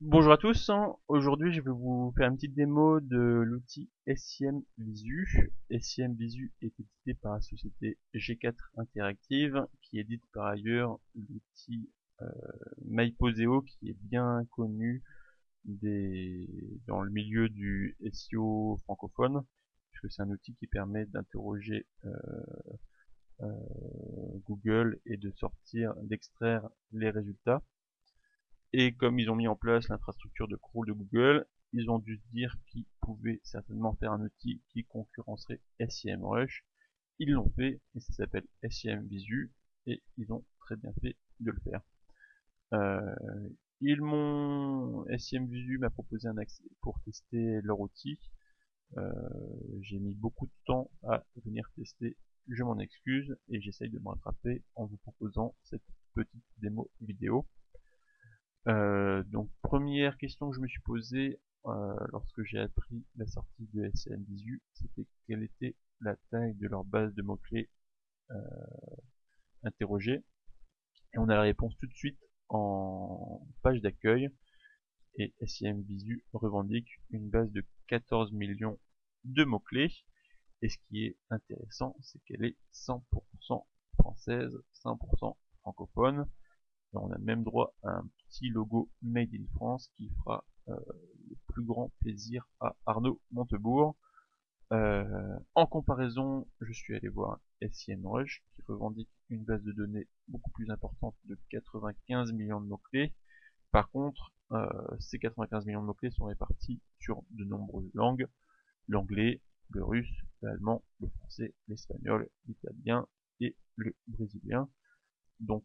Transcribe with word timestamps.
Bonjour 0.00 0.32
à 0.32 0.36
tous, 0.36 0.70
aujourd'hui 1.08 1.52
je 1.52 1.60
vais 1.60 1.72
vous 1.72 2.14
faire 2.16 2.28
une 2.28 2.36
petite 2.36 2.54
démo 2.54 3.00
de 3.00 3.16
l'outil 3.18 3.90
SIM 4.14 4.62
Visu. 4.78 5.52
SIM 5.80 6.14
Visu 6.14 6.52
est 6.62 6.66
édité 6.78 7.14
par 7.14 7.34
la 7.34 7.40
société 7.40 7.98
G4 8.14 8.54
Interactive 8.76 9.66
qui 9.82 9.98
édite 9.98 10.22
par 10.32 10.46
ailleurs 10.46 11.00
l'outil 11.16 11.90
euh, 12.22 12.26
MyPoseo 12.84 13.62
qui 13.62 13.90
est 13.90 13.96
bien 14.04 14.46
connu 14.52 15.02
des, 15.64 16.48
dans 16.86 17.02
le 17.02 17.10
milieu 17.10 17.48
du 17.48 17.96
SEO 18.12 18.78
francophone 18.84 19.42
puisque 19.90 20.14
c'est 20.14 20.22
un 20.22 20.30
outil 20.30 20.54
qui 20.54 20.68
permet 20.68 21.06
d'interroger 21.06 21.88
euh, 22.04 22.12
euh, 23.40 23.52
Google 24.46 25.00
et 25.06 25.16
de 25.16 25.32
sortir, 25.32 25.92
d'extraire 26.02 26.68
les 26.92 27.10
résultats. 27.10 27.64
Et 28.72 28.94
comme 28.94 29.18
ils 29.18 29.30
ont 29.30 29.36
mis 29.36 29.48
en 29.48 29.56
place 29.56 29.88
l'infrastructure 29.88 30.48
de 30.48 30.56
crawl 30.56 30.86
de 30.86 30.92
Google, 30.92 31.46
ils 31.72 31.90
ont 31.90 31.98
dû 31.98 32.16
se 32.16 32.28
dire 32.32 32.56
qu'ils 32.66 32.86
pouvaient 33.00 33.40
certainement 33.42 33.94
faire 33.96 34.12
un 34.12 34.22
outil 34.22 34.62
qui 34.70 34.84
concurrencerait 34.84 35.60
SEMrush. 35.88 36.64
Ils 37.18 37.32
l'ont 37.32 37.50
fait 37.56 37.80
et 37.94 38.00
ça 38.00 38.12
s'appelle 38.12 38.46
SEMVisu 38.68 39.52
et 39.86 40.02
ils 40.16 40.32
ont 40.32 40.44
très 40.60 40.76
bien 40.76 40.92
fait 41.00 41.16
de 41.40 41.50
le 41.50 41.60
faire. 41.60 41.82
Euh, 42.74 43.48
ils 43.80 44.00
m'ont 44.00 45.04
SEMVisu 45.16 45.78
m'a 45.78 45.90
proposé 45.90 46.28
un 46.28 46.36
accès 46.38 46.64
pour 46.80 47.00
tester 47.04 47.60
leur 47.62 47.80
outil. 47.80 48.18
Euh, 48.96 49.12
j'ai 49.82 49.98
mis 49.98 50.14
beaucoup 50.14 50.46
de 50.46 50.52
temps 50.64 50.90
à 51.02 51.24
venir 51.44 51.70
tester, 51.76 52.16
je 52.48 52.62
m'en 52.62 52.78
excuse 52.78 53.36
et 53.48 53.60
j'essaye 53.60 53.90
de 53.90 53.98
me 53.98 54.08
rattraper 54.08 54.62
en 54.74 54.86
vous 54.86 54.96
proposant 54.98 55.54
cette 55.64 55.82
petite 56.14 56.44
démo 56.58 56.90
vidéo. 57.00 57.46
Euh, 58.68 59.22
donc 59.24 59.50
première 59.62 60.18
question 60.18 60.50
que 60.50 60.56
je 60.56 60.60
me 60.60 60.68
suis 60.68 60.80
posée 60.82 61.40
euh, 61.66 61.94
lorsque 62.12 62.42
j'ai 62.44 62.58
appris 62.58 63.04
la 63.16 63.26
sortie 63.26 63.68
de 63.72 63.88
SCM18, 63.88 64.60
c'était 64.74 65.06
quelle 65.26 65.42
était 65.42 65.74
la 66.00 66.16
taille 66.30 66.54
de 66.54 66.68
leur 66.68 66.84
base 66.84 67.14
de 67.14 67.22
mots-clés 67.22 67.70
euh. 68.30 68.34
Et 69.64 71.18
on 71.18 71.28
a 71.28 71.34
la 71.34 71.42
réponse 71.42 71.76
tout 71.78 71.86
de 71.86 71.94
suite 71.94 72.20
en 72.48 73.46
page 73.62 73.80
d'accueil. 73.80 74.28
Et 75.16 75.34
SIM 75.46 75.82
Visu 75.82 76.24
revendique 76.32 76.88
une 77.10 77.28
base 77.28 77.50
de 77.50 77.64
14 77.88 78.32
millions 78.32 78.78
de 79.24 79.44
mots-clés. 79.44 79.92
Et 80.62 80.68
ce 80.68 80.78
qui 80.88 81.04
est 81.06 81.16
intéressant, 81.30 81.96
c'est 82.00 82.22
qu'elle 82.24 82.44
est 82.44 82.56
100% 82.72 83.64
française, 83.98 84.56
100% 84.84 85.36
francophone 85.60 86.26
on 86.94 87.10
a 87.12 87.18
même 87.18 87.44
droit 87.44 87.74
à 87.82 87.90
un 87.90 88.08
petit 88.28 88.48
logo 88.50 88.90
Made 89.02 89.34
in 89.34 89.46
France 89.54 89.90
qui 89.96 90.10
fera 90.22 90.44
euh, 90.68 90.76
le 91.28 91.36
plus 91.48 91.64
grand 91.64 91.90
plaisir 92.00 92.48
à 92.60 92.76
Arnaud 92.86 93.20
Montebourg. 93.32 93.96
Euh, 94.72 95.38
en 95.54 95.66
comparaison, 95.66 96.46
je 96.60 96.72
suis 96.72 96.94
allé 96.94 97.08
voir 97.08 97.40
SEMrush 97.72 98.44
qui 98.52 98.62
revendique 98.62 99.08
une 99.30 99.44
base 99.44 99.62
de 99.62 99.72
données 99.72 100.06
beaucoup 100.28 100.50
plus 100.50 100.70
importante 100.70 101.16
de 101.24 101.38
95 101.50 102.32
millions 102.32 102.60
de 102.60 102.66
mots-clés. 102.66 103.14
Par 103.70 103.90
contre, 103.90 104.32
euh, 104.52 104.68
ces 104.98 105.18
95 105.18 105.66
millions 105.66 105.80
de 105.80 105.86
mots-clés 105.86 106.10
sont 106.10 106.26
répartis 106.26 106.80
sur 106.98 107.22
de 107.30 107.44
nombreuses 107.44 107.90
langues. 107.94 108.26
L'anglais, 108.88 109.40
le 109.70 109.84
russe, 109.84 110.12
l'allemand, 110.42 110.84
le 111.00 111.08
français, 111.08 111.54
l'espagnol, 111.68 112.28
l'italien 112.46 113.06
et 113.40 113.56
le 113.76 113.94
brésilien. 114.06 114.68
Donc, 115.40 115.64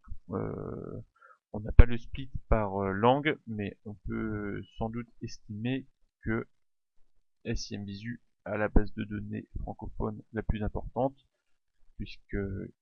on 1.54 1.60
n'a 1.60 1.72
pas 1.72 1.86
le 1.86 1.98
split 1.98 2.32
par 2.50 2.78
euh, 2.82 2.92
langue, 2.92 3.38
mais 3.48 3.78
on 3.86 3.94
peut 4.08 4.62
sans 4.78 4.90
doute 4.90 5.08
estimer 5.22 5.86
que 6.24 6.48
SIM 7.54 7.84
Visu 7.86 8.22
a 8.46 8.58
la 8.58 8.70
base 8.70 8.94
de 8.96 9.04
données 9.04 9.48
francophone 9.62 10.22
la 10.34 10.44
plus 10.44 10.64
importante, 10.64 11.16
puisque 11.98 12.38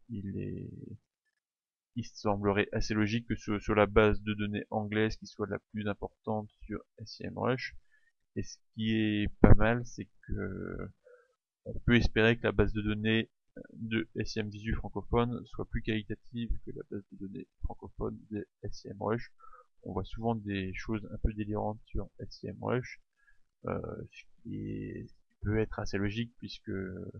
il 0.09 0.40
est 0.40 0.97
il 1.97 2.06
semblerait 2.06 2.69
assez 2.72 2.94
logique 2.94 3.28
que 3.28 3.35
ce 3.35 3.59
soit 3.59 3.75
la 3.75 3.85
base 3.85 4.22
de 4.22 4.34
données 4.34 4.66
anglaise 4.69 5.17
qui 5.17 5.28
soit 5.28 5.47
la 5.47 5.59
plus 5.73 5.88
importante 5.88 6.50
sur 6.62 6.79
SEMrush. 7.03 7.75
Et 8.38 8.44
ce 8.44 8.57
qui 8.73 8.94
est 8.96 9.28
pas 9.41 9.53
mal, 9.56 9.85
c'est 9.85 10.07
que 10.28 10.90
on 11.66 11.78
peut 11.85 11.97
espérer 11.97 12.38
que 12.38 12.44
la 12.44 12.53
base 12.53 12.72
de 12.72 12.81
données 12.81 13.29
de 13.73 14.07
SEM18 14.16 14.73
francophone 14.75 15.44
soit 15.45 15.66
plus 15.66 15.81
qualitative 15.81 16.51
que 16.66 16.72
la 16.72 16.84
base 16.89 17.03
de 17.12 17.28
données 17.28 17.47
francophone 17.63 18.17
de 18.29 18.47
SEMrush. 18.72 19.31
On 19.84 19.94
voit 19.94 20.06
souvent 20.06 20.35
des 20.35 20.73
choses 20.73 21.07
un 21.12 21.17
peu 21.17 21.34
délirantes 21.34 21.79
sur 21.85 22.09
SEMrush, 22.29 23.01
euh, 23.66 23.81
ce, 24.11 24.23
qui 24.44 25.07
peut 25.41 25.59
être 25.59 25.79
assez 25.79 25.97
logique 25.97 26.31
puisque 26.38 26.69
euh, 26.69 27.11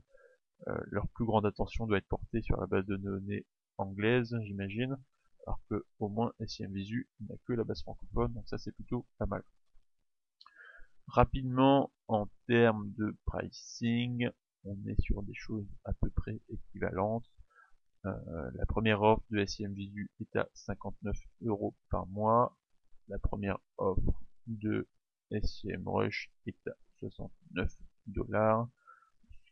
leur 0.86 1.08
plus 1.10 1.26
grande 1.26 1.46
attention 1.46 1.88
doit 1.88 1.98
être 1.98 2.08
portée 2.08 2.42
sur 2.42 2.60
la 2.60 2.68
base 2.68 2.86
de 2.86 2.98
données 2.98 3.46
anglaise, 3.78 4.36
j'imagine, 4.44 4.98
alors 5.46 5.60
que 5.70 5.86
au 6.00 6.08
moins 6.08 6.34
SEMVisu 6.46 7.10
n'a 7.22 7.36
que 7.46 7.54
la 7.54 7.64
base 7.64 7.82
francophone, 7.82 8.34
donc 8.34 8.48
ça 8.48 8.58
c'est 8.58 8.72
plutôt 8.74 9.06
pas 9.18 9.26
mal. 9.26 9.44
Rapidement, 11.08 11.92
en 12.08 12.28
termes 12.48 12.92
de 12.98 13.18
pricing, 13.26 14.30
on 14.64 14.78
est 14.88 15.00
sur 15.02 15.24
des 15.24 15.34
choses 15.34 15.68
à 15.86 15.94
peu 15.94 16.10
près 16.10 16.40
équivalentes. 16.50 17.26
Euh, 18.06 18.52
la 18.56 18.66
première 18.66 19.02
offre 19.02 19.24
de 19.30 19.46
SIM 19.46 19.72
Visu 19.74 20.10
est 20.20 20.36
à 20.36 20.50
59 20.54 21.16
euros 21.44 21.76
par 21.90 22.08
mois. 22.08 22.58
La 23.08 23.20
première 23.20 23.60
offre 23.78 24.24
de 24.48 24.88
SIM 25.44 25.84
Rush 25.86 26.32
est 26.48 26.68
à 26.68 26.74
69 27.00 27.72
dollars. 28.08 28.70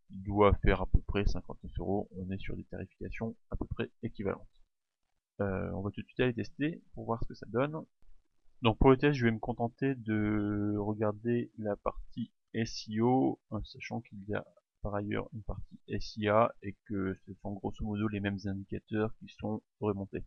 Qui 0.07 0.17
doit 0.17 0.53
faire 0.63 0.81
à 0.81 0.87
peu 0.87 1.01
près 1.01 1.25
59 1.25 1.71
euros. 1.79 2.09
On 2.17 2.31
est 2.31 2.39
sur 2.39 2.55
des 2.55 2.63
tarifications 2.63 3.35
à 3.51 3.55
peu 3.55 3.65
près 3.65 3.91
équivalentes. 4.01 4.47
Euh, 5.41 5.71
on 5.73 5.81
va 5.81 5.91
tout 5.91 6.01
de 6.01 6.07
suite 6.07 6.19
aller 6.19 6.33
tester 6.33 6.81
pour 6.93 7.05
voir 7.05 7.21
ce 7.23 7.29
que 7.29 7.33
ça 7.35 7.45
donne. 7.47 7.85
Donc 8.61 8.77
pour 8.79 8.89
le 8.89 8.97
test, 8.97 9.13
je 9.13 9.25
vais 9.25 9.31
me 9.31 9.39
contenter 9.39 9.95
de 9.95 10.75
regarder 10.77 11.51
la 11.59 11.75
partie 11.77 12.31
SEO, 12.65 13.39
sachant 13.63 14.01
qu'il 14.01 14.21
y 14.27 14.33
a 14.33 14.45
par 14.81 14.95
ailleurs 14.95 15.29
une 15.33 15.43
partie 15.43 15.79
SIA 15.99 16.53
et 16.63 16.75
que 16.85 17.17
ce 17.25 17.33
sont 17.41 17.53
grosso 17.53 17.83
modo 17.83 18.07
les 18.07 18.19
mêmes 18.19 18.39
indicateurs 18.45 19.13
qui 19.19 19.27
sont 19.39 19.61
remontés. 19.79 20.25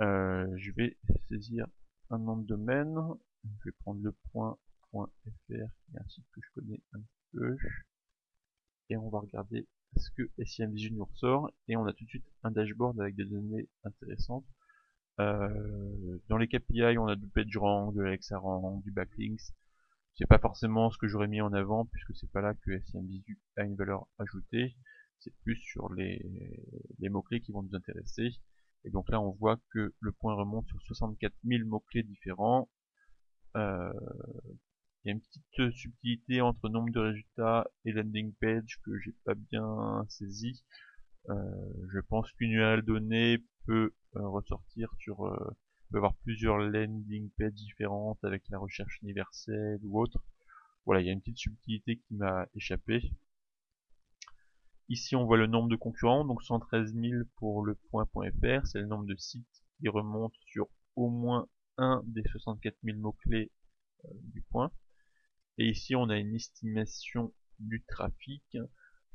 Euh, 0.00 0.46
je 0.56 0.72
vais 0.72 0.96
saisir 1.28 1.66
un 2.10 2.18
nom 2.18 2.36
de 2.36 2.46
domaine, 2.46 2.96
je 3.44 3.64
vais 3.64 3.76
prendre 3.80 4.02
le 4.02 4.12
point 4.32 4.58
.fr 4.92 5.08
qui 5.46 5.54
est 5.54 5.62
un 5.98 6.08
site 6.08 6.26
que 6.32 6.40
je 6.42 6.60
connais 6.60 6.80
un 6.92 7.00
peu 7.32 7.56
et 8.90 8.96
on 8.96 9.08
va 9.08 9.20
regarder 9.20 9.66
ce 9.96 10.10
que 10.10 10.30
SIMVision 10.44 10.96
nous 10.96 11.04
ressort 11.04 11.50
et 11.68 11.76
on 11.76 11.86
a 11.86 11.92
tout 11.92 12.04
de 12.04 12.10
suite 12.10 12.26
un 12.42 12.50
dashboard 12.50 13.00
avec 13.00 13.14
des 13.14 13.24
données 13.24 13.68
intéressantes. 13.84 14.44
Euh, 15.20 16.18
dans 16.28 16.38
les 16.38 16.48
KPI 16.48 16.98
on 16.98 17.06
a 17.06 17.16
du 17.16 17.28
PageRank, 17.28 17.94
de 17.94 18.02
l'XRank, 18.02 18.82
du 18.82 18.90
backlinks, 18.90 19.52
c'est 20.14 20.26
pas 20.26 20.38
forcément 20.38 20.90
ce 20.90 20.98
que 20.98 21.08
j'aurais 21.08 21.28
mis 21.28 21.40
en 21.40 21.52
avant 21.52 21.86
puisque 21.86 22.14
c'est 22.14 22.30
pas 22.30 22.40
là 22.40 22.54
que 22.54 22.80
SIMVisu 22.86 23.38
a 23.56 23.64
une 23.64 23.76
valeur 23.76 24.06
ajoutée. 24.18 24.76
C'est 25.20 25.34
plus 25.44 25.56
sur 25.56 25.92
les, 25.92 26.20
mots-clés 27.00 27.40
qui 27.40 27.52
vont 27.52 27.62
nous 27.62 27.74
intéresser. 27.74 28.30
Et 28.84 28.90
donc 28.90 29.08
là, 29.08 29.20
on 29.20 29.30
voit 29.30 29.58
que 29.70 29.94
le 30.00 30.12
point 30.12 30.34
remonte 30.34 30.66
sur 30.66 30.82
64 30.82 31.32
000 31.44 31.68
mots-clés 31.68 32.02
différents. 32.02 32.68
Euh, 33.56 33.92
il 35.04 35.08
y 35.08 35.10
a 35.10 35.14
une 35.14 35.20
petite 35.20 35.76
subtilité 35.76 36.40
entre 36.40 36.68
nombre 36.68 36.92
de 36.92 37.00
résultats 37.00 37.66
et 37.84 37.92
landing 37.92 38.32
page 38.40 38.80
que 38.84 38.98
j'ai 39.00 39.14
pas 39.24 39.34
bien 39.34 40.04
saisi. 40.08 40.62
Euh, 41.28 41.34
je 41.92 42.00
pense 42.00 42.30
qu'une 42.32 42.50
URL 42.50 42.82
donnée 42.82 43.38
peut 43.66 43.92
euh, 44.16 44.28
ressortir 44.28 44.92
sur 44.98 45.32
peut 45.92 45.98
avoir 45.98 46.14
plusieurs 46.16 46.56
landing 46.58 47.30
pages 47.38 47.52
différentes 47.52 48.24
avec 48.24 48.48
la 48.48 48.58
recherche 48.58 49.00
universelle 49.02 49.78
ou 49.84 50.00
autre. 50.00 50.24
Voilà, 50.86 51.00
il 51.00 51.06
y 51.06 51.10
a 51.10 51.12
une 51.12 51.20
petite 51.20 51.38
subtilité 51.38 51.98
qui 51.98 52.14
m'a 52.14 52.46
échappé. 52.54 53.12
Ici, 54.88 55.14
on 55.14 55.24
voit 55.24 55.36
le 55.36 55.46
nombre 55.46 55.68
de 55.68 55.76
concurrents, 55.76 56.24
donc 56.24 56.42
113 56.42 56.94
000 56.94 57.22
pour 57.36 57.64
le 57.64 57.74
point.fr, 57.90 58.66
c'est 58.66 58.80
le 58.80 58.86
nombre 58.86 59.06
de 59.06 59.16
sites 59.16 59.62
qui 59.78 59.88
remontent 59.88 60.38
sur 60.46 60.68
au 60.96 61.08
moins 61.08 61.48
un 61.76 62.02
des 62.06 62.22
64 62.24 62.74
000 62.82 62.98
mots-clés 62.98 63.52
euh, 64.04 64.08
du 64.32 64.42
point. 64.42 64.72
Et 65.58 65.68
ici, 65.68 65.94
on 65.94 66.08
a 66.08 66.18
une 66.18 66.34
estimation 66.34 67.32
du 67.58 67.84
trafic 67.84 68.56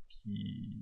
qui 0.10 0.78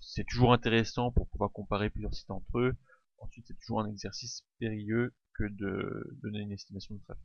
c'est 0.00 0.24
toujours 0.24 0.52
intéressant 0.52 1.10
pour 1.10 1.28
pouvoir 1.28 1.50
comparer 1.52 1.90
plusieurs 1.90 2.14
sites 2.14 2.30
entre 2.30 2.58
eux. 2.58 2.76
Ensuite, 3.18 3.46
c'est 3.48 3.58
toujours 3.58 3.80
un 3.80 3.88
exercice 3.88 4.44
périlleux 4.58 5.14
que 5.34 5.44
de 5.44 6.18
donner 6.22 6.40
une 6.40 6.52
estimation 6.52 6.94
de 6.94 7.00
trafic. 7.00 7.24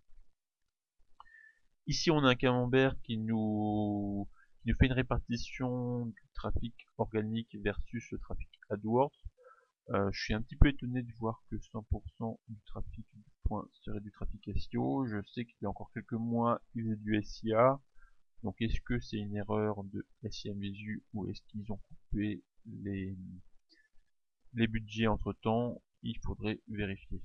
Ici, 1.88 2.12
on 2.12 2.24
a 2.24 2.30
un 2.30 2.36
camembert 2.36 2.96
qui 3.02 3.18
nous, 3.18 4.28
nous 4.66 4.76
fait 4.76 4.86
une 4.86 4.94
répartition 4.94 6.06
du 6.06 6.30
trafic 6.34 6.76
organique 6.98 7.56
versus 7.64 8.10
le 8.12 8.20
trafic 8.20 8.50
AdWords. 8.70 9.12
Euh, 9.90 10.10
je 10.14 10.22
suis 10.22 10.34
un 10.34 10.42
petit 10.42 10.56
peu 10.56 10.70
étonné 10.70 11.02
de 11.02 11.12
voir 11.20 11.44
que 11.50 11.56
100% 11.58 12.38
du 12.48 12.62
trafic 12.66 13.06
du 13.14 13.32
point 13.44 13.68
serait 13.84 14.00
du 14.00 14.12
trafic 14.12 14.50
SEO. 14.58 15.06
Je 15.08 15.18
sais 15.34 15.46
qu'il 15.46 15.58
y 15.62 15.66
a 15.66 15.70
encore 15.70 15.92
quelques 15.94 16.14
mois, 16.14 16.62
il 16.76 16.84
faisait 16.84 16.96
du 16.98 17.22
SIA. 17.24 17.80
Donc 18.44 18.56
est-ce 18.62 18.80
que 18.82 19.00
c'est 19.00 19.18
une 19.18 19.36
erreur 19.36 19.84
de 19.84 20.06
SIM 20.30 20.58
Visu 20.60 21.04
ou 21.14 21.28
est-ce 21.28 21.42
qu'ils 21.48 21.72
ont 21.72 21.78
coupé 21.78 22.44
les, 22.66 23.18
les 24.54 24.68
budgets 24.68 25.08
entre 25.08 25.34
temps 25.34 25.82
Il 26.04 26.18
faudrait 26.20 26.60
vérifier. 26.68 27.22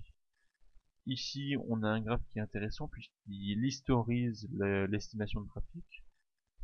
Ici, 1.06 1.54
on 1.68 1.82
a 1.82 1.88
un 1.88 2.00
graphe 2.00 2.22
qui 2.32 2.38
est 2.38 2.42
intéressant 2.42 2.88
puisqu'il 2.88 3.64
historise 3.64 4.48
l'estimation 4.88 5.40
de 5.40 5.48
trafic. 5.48 6.04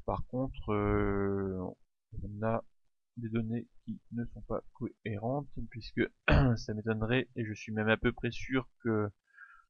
Par 0.04 0.26
contre, 0.26 0.72
euh, 0.72 1.64
on 2.22 2.42
a 2.42 2.64
des 3.16 3.28
données 3.28 3.68
qui 3.84 4.00
ne 4.12 4.24
sont 4.26 4.40
pas 4.42 4.62
cohérentes 4.72 5.48
puisque 5.70 6.02
ça 6.56 6.74
m'étonnerait 6.74 7.28
et 7.36 7.44
je 7.44 7.54
suis 7.54 7.72
même 7.72 7.88
à 7.88 7.96
peu 7.96 8.12
près 8.12 8.30
sûr 8.30 8.68
que 8.82 9.10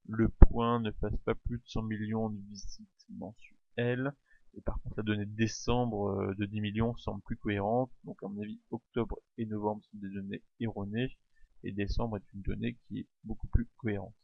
le 0.09 0.29
point 0.29 0.81
ne 0.81 0.91
fasse 0.93 1.17
pas 1.25 1.35
plus 1.35 1.59
de 1.59 1.67
100 1.67 1.83
millions 1.83 2.31
de 2.31 2.41
visites 2.49 3.07
mensuelles 3.11 4.13
et 4.55 4.61
par 4.61 4.81
contre 4.83 4.97
la 4.99 5.03
donnée 5.03 5.27
de 5.27 5.35
décembre 5.35 6.11
euh, 6.11 6.35
de 6.35 6.45
10 6.45 6.61
millions 6.61 6.97
semble 6.97 7.23
plus 7.23 7.37
cohérente. 7.37 7.91
Donc 8.05 8.23
à 8.23 8.29
mon 8.29 8.41
avis 8.43 8.61
octobre 8.71 9.19
et 9.39 9.47
novembre 9.47 9.83
sont 9.85 9.99
des 9.99 10.11
données 10.11 10.43
erronées. 10.61 11.17
Et 11.65 11.73
décembre 11.73 12.17
est 12.17 12.33
une 12.35 12.43
donnée 12.43 12.77
qui 12.87 13.01
est 13.01 13.07
beaucoup 13.25 13.47
plus 13.47 13.69
cohérente. 13.77 14.15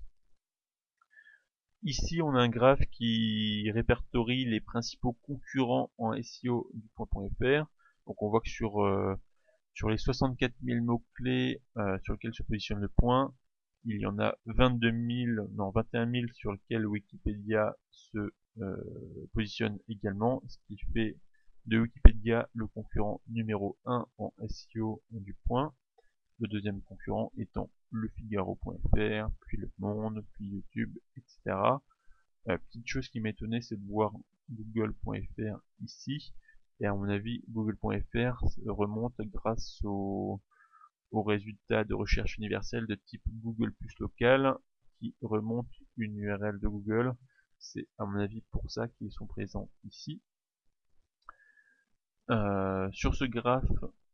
Ici, 1.85 2.21
on 2.21 2.35
a 2.35 2.41
un 2.41 2.49
graphe 2.49 2.83
qui 2.91 3.71
répertorie 3.71 4.45
les 4.45 4.61
principaux 4.61 5.13
concurrents 5.23 5.93
en 5.99 6.21
SEO 6.21 6.69
du 6.75 6.89
point.fr. 6.97 7.67
Donc 8.07 8.21
on 8.23 8.29
voit 8.29 8.41
que 8.41 8.49
sur, 8.49 8.83
euh, 8.83 9.15
sur 9.75 9.89
les 9.89 9.99
64 9.99 10.53
000 10.65 10.85
mots-clés 10.85 11.63
euh, 11.77 11.97
sur 12.03 12.15
lesquels 12.15 12.35
se 12.35 12.43
positionne 12.43 12.81
le 12.81 12.89
point, 12.89 13.33
il 13.85 14.01
y 14.01 14.07
en 14.07 14.19
a 14.19 14.37
22 14.47 14.91
000, 14.91 15.49
non 15.55 15.71
21 15.71 16.11
000 16.11 16.27
sur 16.35 16.53
lesquels 16.53 16.85
Wikipédia 16.85 17.77
se 17.91 18.33
positionne 19.33 19.79
également, 19.89 20.43
ce 20.49 20.59
qui 20.67 20.79
fait 20.93 21.17
de 21.67 21.81
Wikipédia 21.81 22.49
le 22.55 22.67
concurrent 22.67 23.21
numéro 23.29 23.79
1 23.85 24.07
en 24.19 24.33
SEO 24.49 25.03
du 25.11 25.35
point, 25.47 25.75
le 26.41 26.49
deuxième 26.49 26.81
concurrent 26.83 27.33
étant 27.37 27.71
le 27.91 28.09
Figaro.fr, 28.09 29.31
puis 29.41 29.57
Le 29.57 29.71
Monde, 29.79 30.25
puis 30.33 30.47
YouTube, 30.47 30.97
etc. 31.17 31.57
petite 32.45 32.87
chose 32.87 33.09
qui 33.09 33.21
m'étonnait, 33.21 33.61
c'est 33.61 33.77
de 33.77 33.87
voir 33.87 34.13
Google.fr 34.51 35.61
ici, 35.83 36.33
et 36.81 36.87
à 36.87 36.95
mon 36.95 37.09
avis, 37.09 37.43
Google.fr 37.49 38.45
remonte 38.67 39.21
grâce 39.23 39.81
aux, 39.85 40.41
résultats 41.13 41.85
de 41.85 41.95
recherche 41.95 42.37
universelle 42.39 42.87
de 42.87 42.95
type 42.95 43.23
Google 43.43 43.73
plus 43.73 43.99
local 43.99 44.55
qui 44.99 45.15
remonte 45.23 45.71
une 45.97 46.17
URL 46.19 46.61
de 46.61 46.69
Google. 46.69 47.15
C'est 47.59 47.89
à 47.99 48.07
mon 48.07 48.19
avis 48.19 48.43
pour 48.51 48.71
ça 48.71 48.89
qu'ils 48.89 49.13
sont 49.13 49.27
présents 49.27 49.71
ici. 49.85 50.23
Euh, 52.31 52.89
sur 52.93 53.15
ce 53.15 53.25
graphe, 53.25 53.65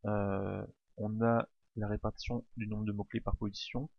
euh, 0.06 0.66
on 0.96 1.20
a 1.20 1.48
la 1.76 1.88
répartition 1.88 2.46
du 2.56 2.66
nombre 2.66 2.84
de 2.84 2.92
mots-clés 2.92 3.20
par 3.20 3.36
position. 3.36 3.90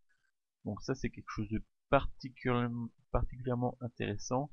Donc 0.64 0.82
ça 0.82 0.94
c'est 0.94 1.10
quelque 1.10 1.30
chose 1.30 1.48
de 1.50 1.62
particulièrement, 1.90 3.78
intéressant 3.80 4.50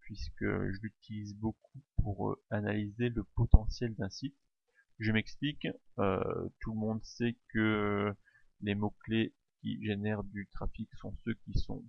puisque 0.00 0.44
je 0.44 0.80
l'utilise 0.82 1.34
beaucoup 1.36 1.82
pour 1.96 2.30
euh, 2.30 2.44
analyser 2.50 3.08
le 3.08 3.24
potentiel 3.36 3.94
d'un 3.94 4.10
site. 4.10 4.36
Je 4.98 5.10
m'explique, 5.10 5.66
tout 5.96 6.72
le 6.72 6.78
monde 6.78 7.02
sait 7.02 7.36
que 7.48 8.14
les 8.60 8.76
mots-clés 8.76 9.34
qui 9.60 9.84
génèrent 9.84 10.22
du 10.22 10.48
trafic 10.52 10.88
sont 10.94 11.16
ceux 11.24 11.34
qui 11.34 11.58
sont 11.58 11.82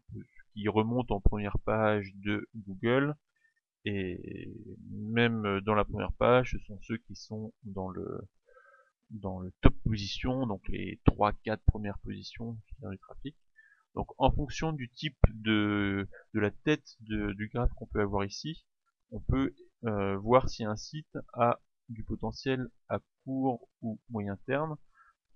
qui 0.55 0.67
remontent 0.67 1.15
en 1.15 1.21
première 1.21 1.59
page 1.59 2.11
de 2.15 2.49
Google 2.55 3.15
et 3.85 4.51
même 4.89 5.61
dans 5.61 5.75
la 5.75 5.85
première 5.85 6.13
page 6.13 6.53
ce 6.53 6.59
sont 6.65 6.79
ceux 6.81 6.97
qui 6.97 7.15
sont 7.15 7.53
dans 7.63 7.89
le 7.89 8.27
dans 9.11 9.39
le 9.39 9.53
top 9.61 9.75
position 9.83 10.47
donc 10.47 10.67
les 10.69 10.99
3-4 11.05 11.59
premières 11.67 11.99
positions 11.99 12.57
qui 12.65 12.75
du 12.89 12.97
trafic 12.97 13.35
donc 13.95 14.09
en 14.17 14.29
fonction 14.29 14.73
du 14.73 14.89
type 14.89 15.17
de, 15.29 16.07
de 16.33 16.39
la 16.39 16.51
tête 16.51 16.85
du 16.99 17.49
graphe 17.53 17.71
qu'on 17.75 17.87
peut 17.87 18.01
avoir 18.01 18.25
ici, 18.25 18.65
on 19.11 19.21
peut 19.21 19.55
euh, 19.85 20.17
voir 20.17 20.49
si 20.49 20.65
un 20.65 20.75
site 20.75 21.17
a 21.33 21.61
du 21.87 22.03
potentiel 22.03 22.67
à 22.89 22.99
court 23.23 23.69
ou 23.81 23.99
moyen 24.09 24.37
terme. 24.45 24.75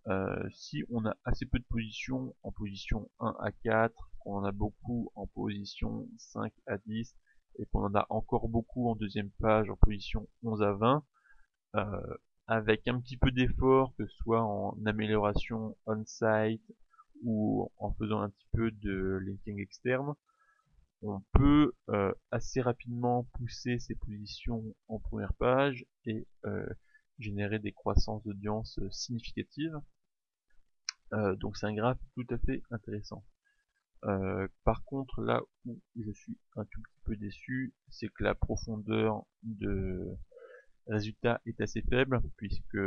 Euh, 0.08 0.50
si 0.52 0.84
on 0.90 1.06
a 1.06 1.16
assez 1.24 1.46
peu 1.46 1.60
de 1.60 1.66
positions 1.70 2.36
en 2.44 2.52
position 2.52 3.10
1 3.20 3.36
à 3.40 3.52
4, 3.64 4.09
qu'on 4.20 4.38
en 4.38 4.44
a 4.44 4.52
beaucoup 4.52 5.12
en 5.16 5.28
position 5.28 6.08
5 6.18 6.54
à 6.68 6.78
10, 6.78 7.16
et 7.60 7.66
qu'on 7.68 7.84
en 7.84 7.96
a 7.96 8.06
encore 8.10 8.48
beaucoup 8.48 8.90
en 8.90 8.96
deuxième 8.96 9.30
page 9.32 9.70
en 9.70 9.76
position 9.76 10.28
11 10.44 10.62
à 10.64 10.74
20, 10.74 11.06
euh, 11.76 12.18
avec 12.48 12.88
un 12.88 13.00
petit 13.00 13.18
peu 13.18 13.32
d'effort, 13.32 13.94
que 13.98 14.06
ce 14.08 14.16
soit 14.18 14.42
en 14.42 14.78
amélioration 14.86 15.78
on-site, 15.86 16.64
ou 17.24 17.70
en 17.78 17.94
faisant 17.94 18.22
un 18.22 18.30
petit 18.30 18.48
peu 18.54 18.72
de 18.72 19.20
linking 19.26 19.60
externe, 19.60 20.14
on 21.02 21.22
peut 21.34 21.74
euh, 21.90 22.14
assez 22.32 22.62
rapidement 22.62 23.24
pousser 23.34 23.80
ses 23.80 23.96
positions 23.96 24.64
en 24.88 25.00
première 25.00 25.34
page 25.34 25.86
et 26.06 26.28
euh, 26.46 26.66
générer 27.20 27.60
des 27.60 27.72
croissances 27.74 28.24
d'audience 28.24 28.80
significatives. 28.92 29.78
donc 31.12 31.58
c'est 31.58 31.66
un 31.66 31.74
graphe 31.74 32.00
tout 32.16 32.28
à 32.30 32.38
fait 32.38 32.62
intéressant. 32.72 33.24
Par 34.64 34.84
contre 34.86 35.22
là 35.22 35.42
où 35.66 35.80
je 35.96 36.12
suis 36.12 36.38
un 36.56 36.66
tout 36.66 36.82
petit 36.82 37.02
peu 37.06 37.16
déçu, 37.16 37.74
c'est 37.90 38.08
que 38.08 38.24
la 38.24 38.36
profondeur 38.36 39.24
de 39.44 40.06
résultats 40.88 41.42
est 41.46 41.60
assez 41.62 41.82
faible 41.82 42.22
puisque 42.38 42.78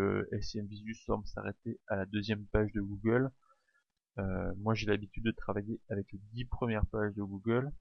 SCM 0.41 0.67
Visu 0.67 0.94
semble 0.94 1.26
s'arrêter 1.26 1.79
à 1.87 1.97
la 1.97 2.06
deuxième 2.06 2.44
page 2.47 2.73
de 2.73 2.81
Google 2.81 3.31
euh, 4.19 4.53
moi 4.59 4.75
j'ai 4.75 4.87
l'habitude 4.87 5.25
de 5.25 5.31
travailler 5.31 5.81
avec 5.88 6.11
les 6.12 6.20
10 6.32 6.44
premières 6.47 6.87
pages 6.87 7.14
de 7.14 7.23
Google. 7.23 7.73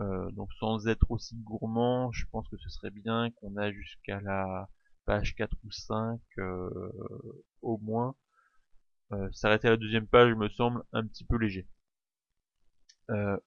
Euh, 0.00 0.30
donc 0.32 0.52
sans 0.54 0.88
être 0.88 1.10
aussi 1.10 1.36
gourmand, 1.36 2.10
je 2.12 2.26
pense 2.26 2.48
que 2.48 2.56
ce 2.58 2.68
serait 2.68 2.90
bien 2.90 3.30
qu'on 3.36 3.56
a 3.56 3.70
jusqu'à 3.72 4.20
la 4.20 4.68
page 5.06 5.34
4 5.36 5.56
ou 5.64 5.70
5 5.70 6.20
euh, 6.38 6.70
au 7.62 7.78
moins. 7.78 8.14
S'arrêter 9.32 9.68
à 9.68 9.72
la 9.72 9.76
deuxième 9.76 10.08
page 10.08 10.34
me 10.34 10.48
semble 10.48 10.82
un 10.92 11.06
petit 11.06 11.24
peu 11.24 11.36
léger. 11.36 11.68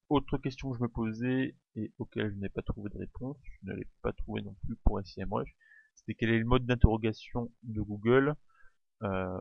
Autre 0.09 0.37
question 0.37 0.71
que 0.71 0.77
je 0.77 0.83
me 0.83 0.87
posais 0.87 1.55
et 1.75 1.91
auquel 1.97 2.31
je 2.31 2.35
n'ai 2.35 2.49
pas 2.49 2.61
trouvé 2.61 2.89
de 2.89 2.97
réponse, 2.97 3.37
je 3.43 3.71
ne 3.71 3.75
l'ai 3.75 3.87
pas 4.01 4.13
trouvé 4.13 4.41
non 4.41 4.55
plus 4.65 4.75
pour 4.83 4.99
SEMrush, 5.03 5.55
c'était 5.95 6.13
quel 6.13 6.29
est 6.29 6.39
le 6.39 6.45
mode 6.45 6.65
d'interrogation 6.65 7.51
de 7.63 7.81
Google? 7.81 8.35
Euh, 9.03 9.39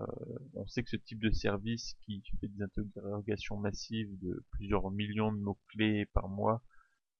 on 0.54 0.66
sait 0.66 0.82
que 0.82 0.90
ce 0.90 0.96
type 0.96 1.20
de 1.20 1.30
service 1.30 1.94
qui 2.04 2.22
fait 2.40 2.48
des 2.48 2.62
interrogations 2.62 3.56
massives 3.56 4.18
de 4.20 4.44
plusieurs 4.50 4.90
millions 4.90 5.32
de 5.32 5.38
mots-clés 5.38 6.06
par 6.12 6.28
mois 6.28 6.62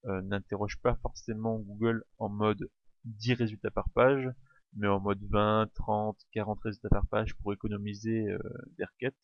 euh, 0.06 0.20
n'interroge 0.22 0.78
pas 0.82 0.96
forcément 0.96 1.58
Google 1.60 2.04
en 2.18 2.28
mode 2.28 2.68
10 3.04 3.34
résultats 3.34 3.70
par 3.70 3.88
page, 3.90 4.28
mais 4.74 4.86
en 4.86 5.00
mode 5.00 5.22
20, 5.30 5.70
30, 5.74 6.18
40 6.32 6.60
résultats 6.60 6.90
par 6.90 7.06
page 7.06 7.34
pour 7.36 7.52
économiser 7.52 8.28
euh, 8.28 8.38
des 8.76 8.84
requêtes. 8.84 9.16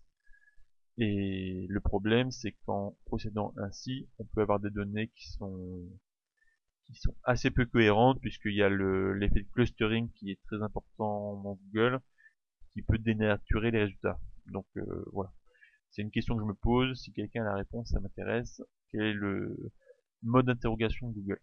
Et 0.99 1.67
le 1.69 1.81
problème, 1.81 2.31
c'est 2.31 2.53
qu'en 2.67 2.97
procédant 3.07 3.55
ainsi, 3.57 4.09
on 4.19 4.25
peut 4.25 4.43
avoir 4.43 4.61
des 4.61 4.71
données 4.71 5.09
qui 5.17 5.29
sont 5.31 5.89
qui 6.85 6.95
sont 6.97 7.15
assez 7.25 7.51
peu 7.51 7.65
cohérentes 7.65 8.21
puisqu'il 8.21 8.55
y 8.55 8.63
a 8.63 8.69
l'effet 8.69 9.43
de 9.43 9.49
clustering 9.53 10.11
qui 10.13 10.31
est 10.33 10.41
très 10.47 10.63
important 10.63 11.41
dans 11.43 11.55
Google 11.55 12.01
qui 12.75 12.83
peut 12.83 12.99
dénaturer 12.99 13.71
les 13.71 13.81
résultats. 13.81 14.21
Donc 14.47 14.67
euh, 14.77 15.05
voilà. 15.13 15.33
C'est 15.91 16.03
une 16.03 16.11
question 16.11 16.37
que 16.37 16.43
je 16.43 16.47
me 16.47 16.55
pose. 16.55 17.01
Si 17.01 17.13
quelqu'un 17.13 17.43
a 17.43 17.51
la 17.51 17.55
réponse, 17.57 17.91
ça 17.91 18.01
m'intéresse. 18.01 18.63
Quel 18.91 19.03
est 19.03 19.13
le 19.13 19.57
mode 20.23 20.47
d'interrogation 20.47 21.09
de 21.11 21.15
Google? 21.15 21.41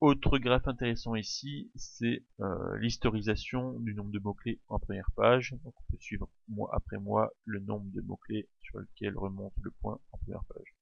Autre 0.00 0.38
graphe 0.38 0.66
intéressant 0.66 1.14
ici, 1.14 1.70
c'est 1.74 2.24
euh, 2.40 2.78
l'historisation 2.78 3.78
du 3.80 3.94
nombre 3.94 4.10
de 4.10 4.18
mots-clés 4.18 4.58
en 4.68 4.78
première 4.78 5.10
page. 5.14 5.54
Donc 5.62 5.74
on 5.76 5.92
peut 5.92 5.98
suivre 5.98 6.26
mois 6.48 6.70
après 6.72 6.96
mois 6.96 7.30
le 7.44 7.60
nombre 7.60 7.90
de 7.90 8.00
mots-clés 8.00 8.48
sur 8.60 8.78
lequel 8.78 9.18
remonte 9.18 9.52
le 9.60 9.70
point 9.72 10.00
en 10.12 10.16
première 10.16 10.44
page. 10.44 10.74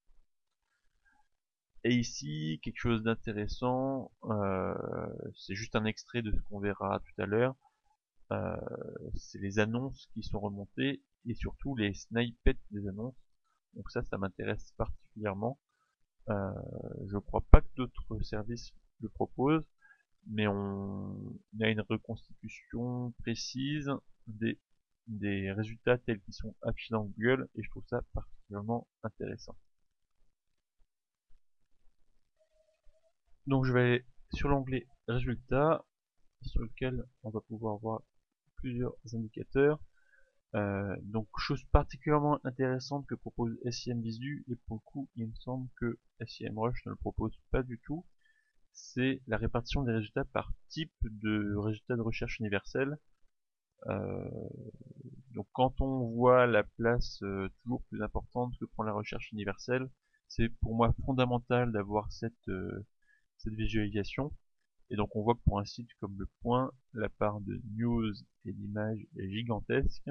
Et 1.83 1.93
ici, 1.95 2.61
quelque 2.63 2.79
chose 2.79 3.03
d'intéressant, 3.03 4.11
euh, 4.23 4.73
c'est 5.35 5.55
juste 5.55 5.75
un 5.75 5.83
extrait 5.83 6.21
de 6.21 6.31
ce 6.31 6.39
qu'on 6.43 6.59
verra 6.59 6.99
tout 6.99 7.21
à 7.21 7.25
l'heure. 7.25 7.57
Euh, 8.31 8.55
c'est 9.15 9.39
les 9.39 9.59
annonces 9.59 10.07
qui 10.13 10.23
sont 10.23 10.39
remontées 10.39 11.03
et 11.25 11.33
surtout 11.33 11.75
les 11.75 11.93
snippets 11.93 12.57
des 12.71 12.87
annonces. 12.87 13.17
Donc 13.73 13.91
ça, 13.91 14.01
ça 14.01 14.17
m'intéresse 14.17 14.71
particulièrement. 14.77 15.59
Euh, 16.29 16.53
je 17.07 17.17
crois 17.17 17.43
pas 17.51 17.59
que 17.59 17.67
d'autres 17.75 18.21
services 18.21 18.73
le 19.01 19.09
propose, 19.09 19.63
mais 20.27 20.47
on, 20.47 21.39
a 21.61 21.69
une 21.69 21.81
reconstitution 21.81 23.13
précise 23.19 23.89
des, 24.27 24.59
résultats 25.51 25.97
tels 25.97 26.19
qu'ils 26.21 26.33
sont 26.33 26.55
affichés 26.61 26.93
dans 26.93 27.05
Google, 27.05 27.49
et 27.55 27.63
je 27.63 27.69
trouve 27.69 27.85
ça 27.87 28.01
particulièrement 28.13 28.87
intéressant. 29.03 29.57
Donc 33.47 33.65
je 33.65 33.73
vais 33.73 34.05
sur 34.33 34.49
l'onglet 34.49 34.87
résultats, 35.07 35.83
sur 36.43 36.61
lequel 36.61 37.03
on 37.23 37.31
va 37.31 37.41
pouvoir 37.41 37.77
voir 37.77 38.01
plusieurs 38.57 38.93
indicateurs. 39.13 39.79
Euh, 40.55 40.95
donc 41.01 41.27
chose 41.37 41.63
particulièrement 41.71 42.39
intéressante 42.43 43.05
que 43.05 43.13
propose 43.13 43.55
SIM 43.69 44.01
Visu 44.01 44.43
et 44.49 44.55
pour 44.65 44.77
le 44.77 44.81
coup 44.83 45.07
il 45.15 45.27
me 45.27 45.35
semble 45.35 45.69
que 45.79 45.99
SIM 46.25 46.57
Rush 46.57 46.83
ne 46.87 46.91
le 46.91 46.97
propose 46.97 47.37
pas 47.51 47.61
du 47.61 47.79
tout 47.79 48.03
c'est 48.73 49.21
la 49.27 49.37
répartition 49.37 49.83
des 49.83 49.93
résultats 49.93 50.25
par 50.25 50.51
type 50.69 50.93
de 51.03 51.55
résultats 51.55 51.95
de 51.95 52.01
recherche 52.01 52.39
universel. 52.39 52.97
Euh, 53.87 54.29
donc 55.31 55.47
quand 55.53 55.79
on 55.81 56.09
voit 56.09 56.45
la 56.47 56.63
place 56.63 57.21
euh, 57.23 57.49
toujours 57.63 57.83
plus 57.85 58.01
importante 58.03 58.57
que 58.59 58.65
prend 58.65 58.83
la 58.83 58.93
recherche 58.93 59.31
universelle, 59.31 59.89
c'est 60.27 60.49
pour 60.61 60.75
moi 60.75 60.93
fondamental 61.05 61.71
d'avoir 61.71 62.11
cette, 62.11 62.51
cette 63.37 63.53
visualisation. 63.53 64.31
Et 64.89 64.95
donc 64.95 65.15
on 65.15 65.21
voit 65.23 65.35
que 65.35 65.41
pour 65.45 65.59
un 65.59 65.65
site 65.65 65.89
comme 65.99 66.17
le 66.17 66.27
point, 66.41 66.71
la 66.93 67.09
part 67.09 67.41
de 67.41 67.61
news 67.75 68.13
et 68.45 68.53
d'image 68.53 68.99
est 69.17 69.29
gigantesque 69.29 70.09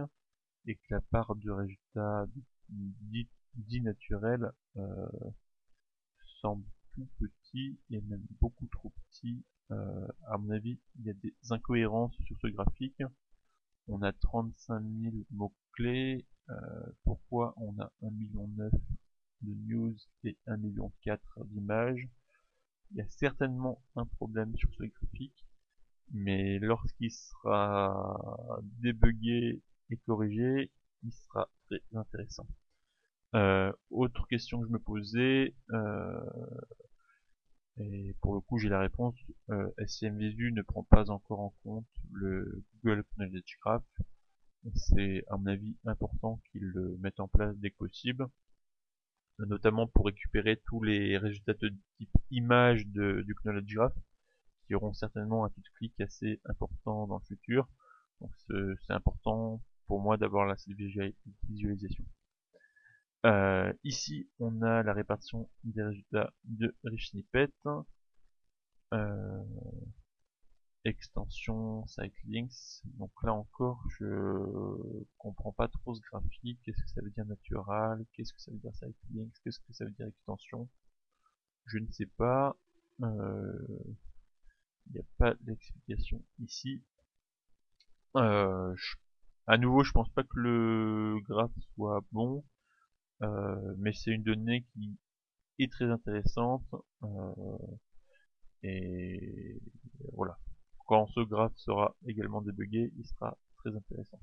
et 0.66 0.76
que 0.76 0.94
la 0.94 1.00
part 1.00 1.34
de 1.34 1.50
résultats 1.50 2.26
dits, 2.68 3.80
naturels 3.80 4.52
euh, 4.76 5.08
semble 6.40 6.64
petit 7.18 7.78
et 7.90 8.00
même 8.02 8.24
beaucoup 8.40 8.66
trop 8.66 8.92
petit. 9.10 9.44
Euh, 9.70 10.08
à 10.26 10.38
mon 10.38 10.50
avis, 10.50 10.78
il 10.98 11.06
y 11.06 11.10
a 11.10 11.14
des 11.14 11.34
incohérences 11.50 12.16
sur 12.24 12.36
ce 12.40 12.46
graphique. 12.48 13.02
On 13.88 14.02
a 14.02 14.12
35 14.12 14.82
000 15.02 15.14
mots-clés. 15.30 16.26
Euh, 16.50 16.54
pourquoi 17.04 17.54
on 17.58 17.78
a 17.78 17.92
1,9 18.02 18.10
million 18.10 18.46
de 19.42 19.54
news 19.66 19.96
et 20.24 20.36
1,4 20.46 20.58
million 20.58 20.92
d'images? 21.46 22.08
Il 22.90 22.96
y 22.96 23.00
a 23.02 23.08
certainement 23.08 23.82
un 23.96 24.06
problème 24.06 24.56
sur 24.56 24.72
ce 24.74 24.84
graphique, 24.84 25.46
mais 26.12 26.58
lorsqu'il 26.58 27.12
sera 27.12 28.60
débugué 28.80 29.62
et 29.90 29.96
corrigé, 30.06 30.70
il 31.02 31.12
sera 31.12 31.50
très 31.66 31.82
intéressant. 31.92 32.46
Euh, 33.34 33.70
autre 33.90 34.26
question 34.28 34.60
que 34.60 34.68
je 34.68 34.72
me 34.72 34.78
posais, 34.78 35.54
et 37.78 38.14
pour 38.20 38.34
le 38.34 38.40
coup 38.40 38.58
j'ai 38.58 38.68
la 38.68 38.80
réponse, 38.80 39.14
euh, 39.50 39.70
ne 39.78 40.62
prend 40.62 40.82
pas 40.84 41.10
encore 41.10 41.40
en 41.40 41.54
compte 41.62 41.86
le 42.12 42.64
Google 42.82 43.04
Knowledge 43.16 43.58
Graph. 43.62 43.84
C'est 44.74 45.24
à 45.28 45.36
mon 45.36 45.46
avis 45.46 45.76
important 45.84 46.40
qu'il 46.50 46.62
le 46.62 46.96
mette 46.98 47.20
en 47.20 47.28
place 47.28 47.56
dès 47.58 47.70
que 47.70 47.76
possible 47.76 48.28
notamment 49.46 49.86
pour 49.86 50.06
récupérer 50.06 50.60
tous 50.66 50.82
les 50.82 51.16
résultats 51.16 51.54
de 51.54 51.72
type 51.96 52.10
image 52.30 52.86
du 52.86 53.34
Knowledge 53.44 53.74
Graph, 53.74 53.94
qui 54.66 54.74
auront 54.74 54.92
certainement 54.92 55.44
un 55.44 55.48
de 55.48 55.68
clic 55.76 56.00
assez 56.00 56.40
important 56.44 57.06
dans 57.06 57.18
le 57.18 57.24
futur. 57.24 57.68
Donc 58.20 58.30
c'est 58.48 58.92
important 58.92 59.62
pour 59.86 60.00
moi 60.00 60.16
d'avoir 60.16 60.46
la 60.46 60.56
visualisation. 61.48 62.04
Euh, 63.28 63.72
ici, 63.84 64.30
on 64.38 64.62
a 64.62 64.82
la 64.82 64.94
répartition 64.94 65.50
des 65.62 65.82
résultats 65.82 66.32
de 66.44 66.74
Rich 66.84 67.10
Snippet. 67.10 67.52
Euh, 68.94 69.44
extension 70.84 71.86
Sitelinks. 71.86 72.82
Donc 72.98 73.10
là 73.22 73.34
encore, 73.34 73.82
je 73.98 75.04
comprends 75.18 75.52
pas 75.52 75.68
trop 75.68 75.94
ce 75.94 76.00
graphique. 76.10 76.58
Qu'est-ce 76.64 76.80
que 76.82 76.88
ça 76.88 77.02
veut 77.02 77.10
dire 77.10 77.26
natural? 77.26 78.02
Qu'est-ce 78.14 78.32
que 78.32 78.40
ça 78.40 78.50
veut 78.50 78.58
dire 78.58 78.74
Sitelinks 78.74 79.34
Qu'est-ce 79.44 79.60
que 79.60 79.72
ça 79.74 79.84
veut 79.84 79.90
dire 79.90 80.06
extension? 80.06 80.66
Je 81.66 81.78
ne 81.78 81.90
sais 81.90 82.06
pas. 82.06 82.56
Euh, 83.02 83.66
il 84.86 84.92
n'y 84.94 85.00
a 85.00 85.04
pas 85.18 85.34
d'explication 85.42 86.24
ici. 86.38 86.82
Euh, 88.16 88.74
à 89.46 89.58
nouveau, 89.58 89.84
je 89.84 89.92
pense 89.92 90.08
pas 90.10 90.22
que 90.22 90.38
le 90.38 91.20
graphe 91.28 91.52
soit 91.74 92.00
bon, 92.12 92.42
euh, 93.22 93.74
mais 93.78 93.92
c'est 93.92 94.10
une 94.10 94.22
donnée 94.22 94.64
qui 94.72 94.98
est 95.58 95.70
très 95.70 95.86
intéressante. 95.90 96.64
et 98.62 99.60
voilà 100.12 100.38
quand 100.88 101.06
ce 101.08 101.20
graphe 101.20 101.56
sera 101.56 101.94
également 102.06 102.40
débugué, 102.40 102.90
il 102.96 103.04
sera 103.04 103.38
très 103.58 103.76
intéressant. 103.76 104.18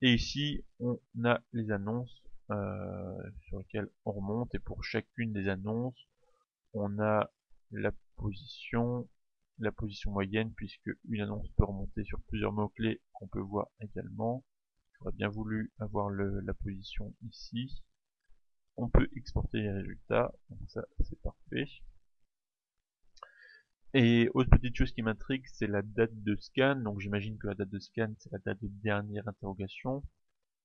Et 0.00 0.14
ici, 0.14 0.64
on 0.78 0.98
a 1.24 1.40
les 1.52 1.72
annonces 1.72 2.22
euh, 2.50 3.30
sur 3.40 3.58
lesquelles 3.58 3.90
on 4.04 4.12
remonte, 4.12 4.54
et 4.54 4.60
pour 4.60 4.84
chacune 4.84 5.32
des 5.32 5.48
annonces, 5.48 6.08
on 6.72 7.00
a 7.00 7.32
la 7.72 7.90
position, 8.16 9.08
la 9.58 9.72
position 9.72 10.12
moyenne, 10.12 10.52
puisque 10.54 10.90
une 11.08 11.22
annonce 11.22 11.48
peut 11.56 11.64
remonter 11.64 12.04
sur 12.04 12.20
plusieurs 12.28 12.52
mots-clés 12.52 13.02
qu'on 13.12 13.26
peut 13.26 13.40
voir 13.40 13.70
également. 13.80 14.44
J'aurais 15.02 15.16
bien 15.16 15.28
voulu 15.28 15.72
avoir 15.80 16.10
la 16.10 16.54
position 16.54 17.12
ici. 17.28 17.82
On 18.76 18.88
peut 18.88 19.08
exporter 19.16 19.60
les 19.60 19.72
résultats, 19.72 20.32
donc 20.48 20.60
ça 20.68 20.84
c'est 21.00 21.20
parfait. 21.22 21.66
Et 23.94 24.30
autre 24.32 24.50
petite 24.50 24.76
chose 24.76 24.92
qui 24.92 25.02
m'intrigue, 25.02 25.44
c'est 25.52 25.66
la 25.66 25.82
date 25.82 26.22
de 26.22 26.36
scan. 26.36 26.76
Donc 26.76 27.00
j'imagine 27.00 27.36
que 27.36 27.48
la 27.48 27.54
date 27.54 27.70
de 27.70 27.80
scan, 27.80 28.14
c'est 28.18 28.30
la 28.30 28.38
date 28.38 28.62
de 28.62 28.68
dernière 28.68 29.26
interrogation. 29.26 30.04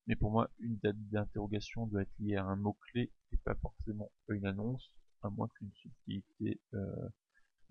Mais 0.05 0.15
pour 0.15 0.29
moi, 0.29 0.51
une 0.59 0.77
date 0.77 0.97
d'interrogation 1.09 1.87
doit 1.87 2.03
être 2.03 2.19
liée 2.19 2.35
à 2.35 2.45
un 2.45 2.55
mot-clé 2.57 3.11
et 3.31 3.37
pas 3.37 3.55
forcément 3.55 4.11
à 4.29 4.33
une 4.33 4.45
annonce, 4.45 4.93
à 5.23 5.31
moins 5.31 5.47
qu'une 5.47 5.71
subtilité 5.73 6.61
euh, 6.75 7.09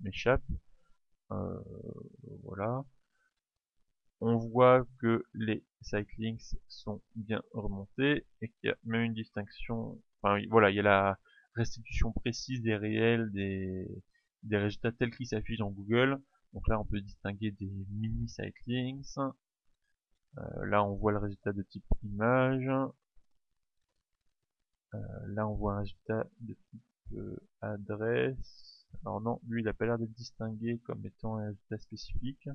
m'échappe. 0.00 0.42
Euh, 1.30 1.62
voilà. 2.42 2.84
On 4.20 4.36
voit 4.36 4.86
que 5.00 5.24
les 5.34 5.62
cyclings 5.82 6.56
sont 6.68 7.00
bien 7.14 7.42
remontés 7.52 8.26
et 8.40 8.48
qu'il 8.48 8.68
y 8.68 8.70
a 8.70 8.76
même 8.84 9.02
une 9.02 9.14
distinction. 9.14 10.00
Enfin 10.22 10.42
voilà, 10.50 10.70
il 10.70 10.76
y 10.76 10.80
a 10.80 10.82
la 10.82 11.18
restitution 11.54 12.12
précise 12.12 12.62
des 12.62 12.76
réels 12.76 13.30
des 13.30 14.56
résultats 14.56 14.92
tels 14.92 15.14
qu'ils 15.14 15.26
s'affichent 15.26 15.58
dans 15.58 15.70
Google. 15.70 16.18
Donc 16.52 16.68
là, 16.68 16.80
on 16.80 16.84
peut 16.84 17.00
distinguer 17.00 17.50
des 17.50 17.70
mini 17.90 18.28
sitelinks. 18.28 19.18
Euh, 20.38 20.66
là, 20.66 20.82
on 20.84 20.94
voit 20.94 21.12
le 21.12 21.18
résultat 21.18 21.52
de 21.52 21.62
type 21.62 21.84
image. 22.02 22.68
Euh, 24.94 24.98
là, 25.28 25.46
on 25.48 25.54
voit 25.54 25.74
un 25.74 25.80
résultat 25.80 26.26
de 26.40 26.54
type 26.54 26.82
euh, 27.14 27.36
adresse. 27.60 28.86
Alors 29.04 29.20
non, 29.20 29.40
lui, 29.46 29.62
il 29.62 29.68
a 29.68 29.74
pas 29.74 29.86
l'air 29.86 29.98
d'être 29.98 30.12
distingué 30.12 30.78
comme 30.78 31.04
étant 31.04 31.36
un 31.36 31.48
résultat 31.48 31.78
spécifique. 31.78 32.48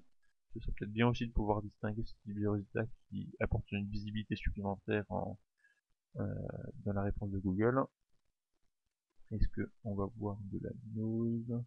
Ce 0.54 0.60
serait 0.60 0.74
peut-être 0.74 0.92
bien 0.92 1.08
aussi 1.08 1.28
de 1.28 1.32
pouvoir 1.32 1.62
distinguer 1.62 2.04
ce 2.04 2.14
type 2.24 2.40
de 2.40 2.48
résultat 2.48 2.86
qui 3.10 3.34
apporte 3.40 3.72
une 3.72 3.88
visibilité 3.88 4.36
supplémentaire 4.36 5.06
en, 5.10 5.38
dans 6.16 6.94
la 6.94 7.04
réponse 7.04 7.32
de 7.32 7.40
Google. 7.40 7.84
Est-ce 9.32 9.48
que 9.48 9.72
on 9.84 9.96
va 9.96 10.08
voir 10.18 10.38
de 10.52 10.60
la 10.62 10.72
news? 10.94 11.66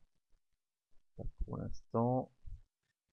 Pas 1.16 1.24
pour 1.44 1.56
l'instant. 1.58 2.30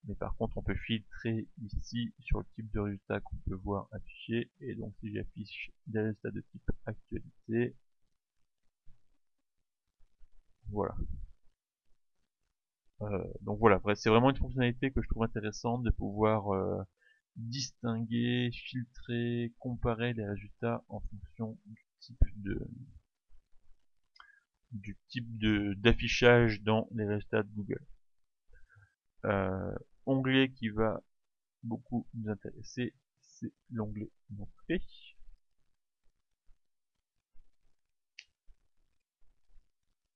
Mais 0.06 0.16
par 0.16 0.36
contre, 0.36 0.58
on 0.58 0.64
peut 0.64 0.76
filtrer 0.76 1.48
ici 1.64 2.14
sur 2.20 2.40
le 2.40 2.46
type 2.56 2.72
de 2.72 2.80
résultat 2.80 3.22
qu'on 3.22 3.38
peut 3.38 3.56
voir 3.56 3.88
affiché. 3.92 4.52
Et 4.60 4.76
donc, 4.76 4.94
si 5.00 5.14
j'affiche 5.14 5.72
des 5.88 6.00
résultats 6.00 6.32
de 6.32 6.42
type 6.42 6.72
actualité, 6.86 7.76
voilà. 10.70 10.96
Euh, 13.02 13.24
donc 13.42 13.60
voilà, 13.60 13.82
c'est 13.96 14.10
vraiment 14.10 14.30
une 14.30 14.38
fonctionnalité 14.38 14.92
que 14.92 15.02
je 15.02 15.08
trouve 15.08 15.24
intéressante 15.24 15.84
de 15.84 15.90
pouvoir 15.90 16.54
euh, 16.54 16.84
distinguer, 17.36 18.52
filtrer, 18.52 19.54
comparer 19.60 20.14
les 20.14 20.26
résultats 20.26 20.84
en 20.88 21.00
fonction 21.00 21.58
du 21.66 21.86
type 22.00 22.42
de, 22.44 22.68
du 24.72 24.98
type 25.10 25.38
de 25.38 25.74
d'affichage 25.76 26.62
dans 26.62 26.88
les 26.94 27.06
résultats 27.06 27.44
de 27.44 27.50
Google. 27.54 27.86
Euh, 29.26 29.76
onglet 30.06 30.52
qui 30.52 30.70
va 30.70 31.02
beaucoup 31.64 32.08
nous 32.14 32.30
intéresser, 32.30 32.94
c'est 33.20 33.54
l'onglet 33.72 34.12
montrer. 34.30 34.82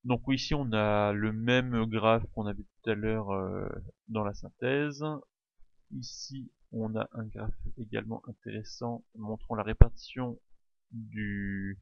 Donc 0.06 0.22
ici 0.30 0.54
on 0.54 0.72
a 0.72 1.12
le 1.14 1.34
même 1.34 1.86
graphe 1.86 2.26
qu'on 2.34 2.46
avait 2.46 2.64
tout 2.64 2.90
à 2.90 2.94
l'heure 2.94 3.32
euh, 3.32 3.68
dans 4.08 4.24
la 4.24 4.34
synthèse. 4.34 5.04
Ici 5.92 6.52
on 6.72 6.96
a 6.96 7.10
un 7.14 7.26
graphe 7.26 7.68
également 7.78 8.22
intéressant 8.28 9.04
montrant 9.16 9.56
la 9.56 9.64
répartition 9.64 10.40
du, 10.92 11.80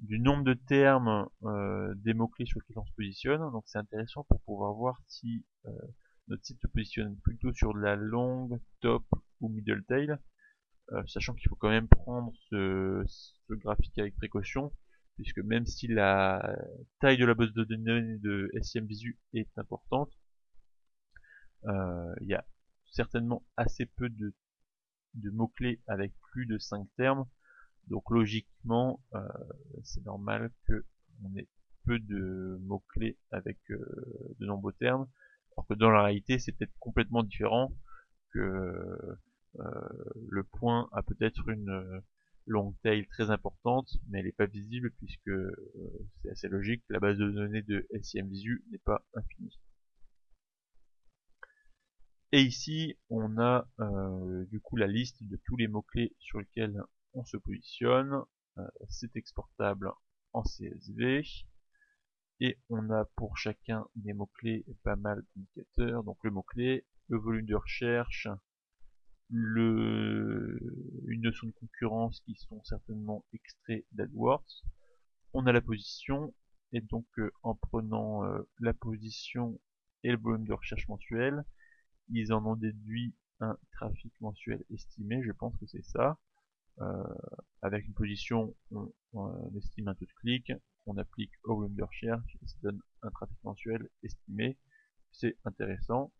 nombre 0.00 0.44
de 0.44 0.54
termes 0.54 1.28
euh, 1.44 1.94
des 1.96 2.14
mots-clés 2.14 2.46
sur 2.46 2.60
lesquels 2.60 2.78
on 2.78 2.84
se 2.84 2.94
positionne. 2.94 3.40
Donc 3.52 3.64
c'est 3.66 3.78
intéressant 3.78 4.24
pour 4.24 4.40
pouvoir 4.42 4.74
voir 4.74 5.00
si 5.06 5.44
euh, 5.66 5.70
notre 6.28 6.44
site 6.44 6.60
se 6.60 6.66
positionne 6.66 7.16
plutôt 7.18 7.52
sur 7.52 7.74
de 7.74 7.80
la 7.80 7.94
longue, 7.94 8.58
top 8.80 9.04
ou 9.40 9.48
middle 9.48 9.84
tail. 9.84 10.16
Euh, 10.92 11.02
sachant 11.06 11.34
qu'il 11.34 11.48
faut 11.48 11.56
quand 11.56 11.68
même 11.68 11.88
prendre 11.88 12.32
ce, 12.48 13.02
ce, 13.06 13.54
graphique 13.54 13.98
avec 13.98 14.14
précaution, 14.16 14.72
puisque 15.16 15.38
même 15.38 15.66
si 15.66 15.88
la 15.88 16.56
taille 17.00 17.16
de 17.16 17.24
la 17.24 17.34
base 17.34 17.52
de 17.52 17.64
données 17.64 18.18
de 18.18 18.50
SIM 18.62 18.84
Visu 18.84 19.18
est 19.32 19.48
importante, 19.58 20.12
euh, 21.64 22.14
il 22.20 22.28
y 22.28 22.34
a 22.34 22.44
certainement 22.92 23.44
assez 23.56 23.86
peu 23.86 24.08
de, 24.08 24.32
mots-clés 25.32 25.80
avec 25.86 26.12
plus 26.30 26.46
de 26.46 26.58
5 26.58 26.86
termes, 26.96 27.26
donc 27.88 28.10
logiquement, 28.10 29.00
euh, 29.14 29.26
c'est 29.82 30.04
normal 30.04 30.52
que 30.66 30.84
on 31.24 31.34
ait 31.36 31.48
peu 31.86 31.98
de 31.98 32.58
mots-clés 32.62 33.16
avec 33.30 33.58
euh, 33.70 34.34
de 34.38 34.46
nombreux 34.46 34.74
termes, 34.74 35.08
alors 35.56 35.66
que 35.66 35.74
dans 35.74 35.90
la 35.90 36.02
réalité, 36.02 36.38
c'est 36.38 36.52
peut-être 36.52 36.76
complètement 36.78 37.22
différent 37.22 37.72
que 38.32 39.18
le 40.28 40.44
point 40.44 40.86
a 40.92 41.02
peut-être 41.02 41.48
une 41.48 42.02
long 42.46 42.72
tail 42.82 43.06
très 43.08 43.30
importante, 43.30 43.88
mais 44.08 44.20
elle 44.20 44.26
n'est 44.26 44.32
pas 44.32 44.46
visible 44.46 44.92
puisque 44.98 45.28
euh, 45.28 45.52
c'est 46.22 46.30
assez 46.30 46.48
logique, 46.48 46.82
la 46.88 47.00
base 47.00 47.18
de 47.18 47.30
données 47.30 47.62
de 47.62 47.86
SIM 48.02 48.26
Visu 48.26 48.64
n'est 48.70 48.78
pas 48.78 49.04
infinie. 49.14 49.58
Et 52.32 52.42
ici, 52.42 52.98
on 53.08 53.38
a 53.38 53.68
euh, 53.80 54.44
du 54.46 54.60
coup 54.60 54.76
la 54.76 54.86
liste 54.86 55.22
de 55.22 55.40
tous 55.44 55.56
les 55.56 55.68
mots-clés 55.68 56.14
sur 56.18 56.40
lesquels 56.40 56.82
on 57.14 57.24
se 57.24 57.36
positionne. 57.36 58.22
Euh, 58.58 58.66
c'est 58.88 59.16
exportable 59.16 59.90
en 60.32 60.42
CSV. 60.42 61.22
Et 62.40 62.58
on 62.68 62.90
a 62.90 63.06
pour 63.16 63.38
chacun 63.38 63.86
des 63.94 64.12
mots-clés 64.12 64.66
pas 64.82 64.96
mal 64.96 65.24
d'indicateurs. 65.34 66.04
Donc 66.04 66.18
le 66.24 66.30
mot-clé, 66.30 66.84
le 67.08 67.18
volume 67.18 67.46
de 67.46 67.54
recherche, 67.54 68.28
le, 69.30 70.58
une 71.08 71.22
notion 71.22 71.46
de 71.46 71.52
concurrence 71.52 72.20
qui 72.20 72.34
sont 72.36 72.62
certainement 72.64 73.24
extraits 73.32 73.84
d'AdWords. 73.92 74.62
On 75.32 75.46
a 75.46 75.52
la 75.52 75.60
position, 75.60 76.32
et 76.72 76.80
donc 76.80 77.06
euh, 77.18 77.30
en 77.42 77.54
prenant 77.54 78.24
euh, 78.24 78.42
la 78.60 78.72
position 78.72 79.58
et 80.02 80.10
le 80.10 80.18
volume 80.18 80.46
de 80.46 80.52
recherche 80.52 80.86
mensuel, 80.88 81.44
ils 82.08 82.32
en 82.32 82.44
ont 82.46 82.56
déduit 82.56 83.14
un 83.40 83.56
trafic 83.72 84.12
mensuel 84.20 84.64
estimé, 84.70 85.22
je 85.22 85.32
pense 85.32 85.56
que 85.56 85.66
c'est 85.66 85.84
ça. 85.84 86.18
Euh, 86.80 87.04
avec 87.62 87.86
une 87.86 87.94
position, 87.94 88.54
on, 89.12 89.52
estime 89.56 89.88
un 89.88 89.94
taux 89.94 90.04
de 90.04 90.12
clic, 90.20 90.52
on 90.86 90.96
applique 90.98 91.32
au 91.44 91.56
volume 91.56 91.74
de 91.74 91.82
recherche, 91.82 92.36
et 92.42 92.46
ça 92.46 92.56
donne 92.62 92.80
un 93.02 93.10
trafic 93.10 93.36
mensuel 93.42 93.88
estimé. 94.02 94.56
C'est 95.10 95.36
intéressant. 95.44 96.12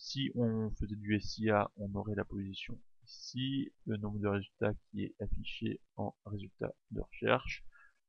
Si 0.00 0.30
on 0.36 0.70
faisait 0.78 0.94
du 0.94 1.20
SIA, 1.20 1.70
on 1.76 1.92
aurait 1.94 2.14
la 2.14 2.24
position 2.24 2.80
ici, 3.04 3.72
le 3.84 3.96
nombre 3.96 4.20
de 4.20 4.28
résultats 4.28 4.72
qui 4.74 5.02
est 5.02 5.14
affiché 5.20 5.80
en 5.96 6.14
résultat 6.24 6.72
de 6.92 7.00
recherche, 7.00 7.64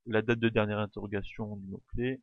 la 0.05 0.21
date 0.21 0.39
de 0.39 0.49
dernière 0.49 0.77
interrogation 0.77 1.55
du 1.57 1.67
mot-clé, 1.67 2.21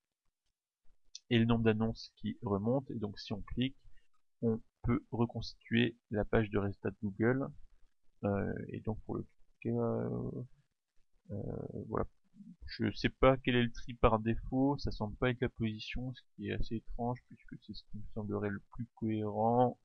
et 1.30 1.38
le 1.38 1.44
nombre 1.46 1.64
d'annonces 1.64 2.12
qui 2.16 2.38
remontent. 2.42 2.86
Et 2.94 2.98
donc 2.98 3.18
si 3.18 3.32
on 3.32 3.42
clique, 3.42 3.76
on 4.40 4.62
peut 4.82 5.04
reconstituer 5.10 5.96
la 6.10 6.24
page 6.24 6.48
de 6.50 6.58
résultats 6.58 6.90
de 6.90 6.96
Google. 7.02 7.48
Euh, 8.22 8.54
et 8.68 8.80
donc 8.80 9.02
pour 9.04 9.16
le 9.16 9.26
cas, 9.60 9.70
euh, 11.30 11.42
voilà, 11.88 12.06
je 12.66 12.90
sais 12.92 13.08
pas 13.08 13.36
quel 13.38 13.56
est 13.56 13.62
le 13.62 13.72
tri 13.72 13.94
par 13.94 14.18
défaut, 14.18 14.76
ça 14.78 14.90
semble 14.90 15.16
pas 15.16 15.30
être 15.30 15.40
la 15.40 15.48
position, 15.48 16.12
ce 16.14 16.20
qui 16.34 16.48
est 16.48 16.52
assez 16.52 16.76
étrange 16.76 17.18
puisque 17.28 17.56
c'est 17.64 17.74
ce 17.74 17.82
qui 17.90 17.96
me 17.98 18.04
semblerait 18.14 18.50
le 18.50 18.60
plus 18.72 18.86
cohérent. 18.96 19.78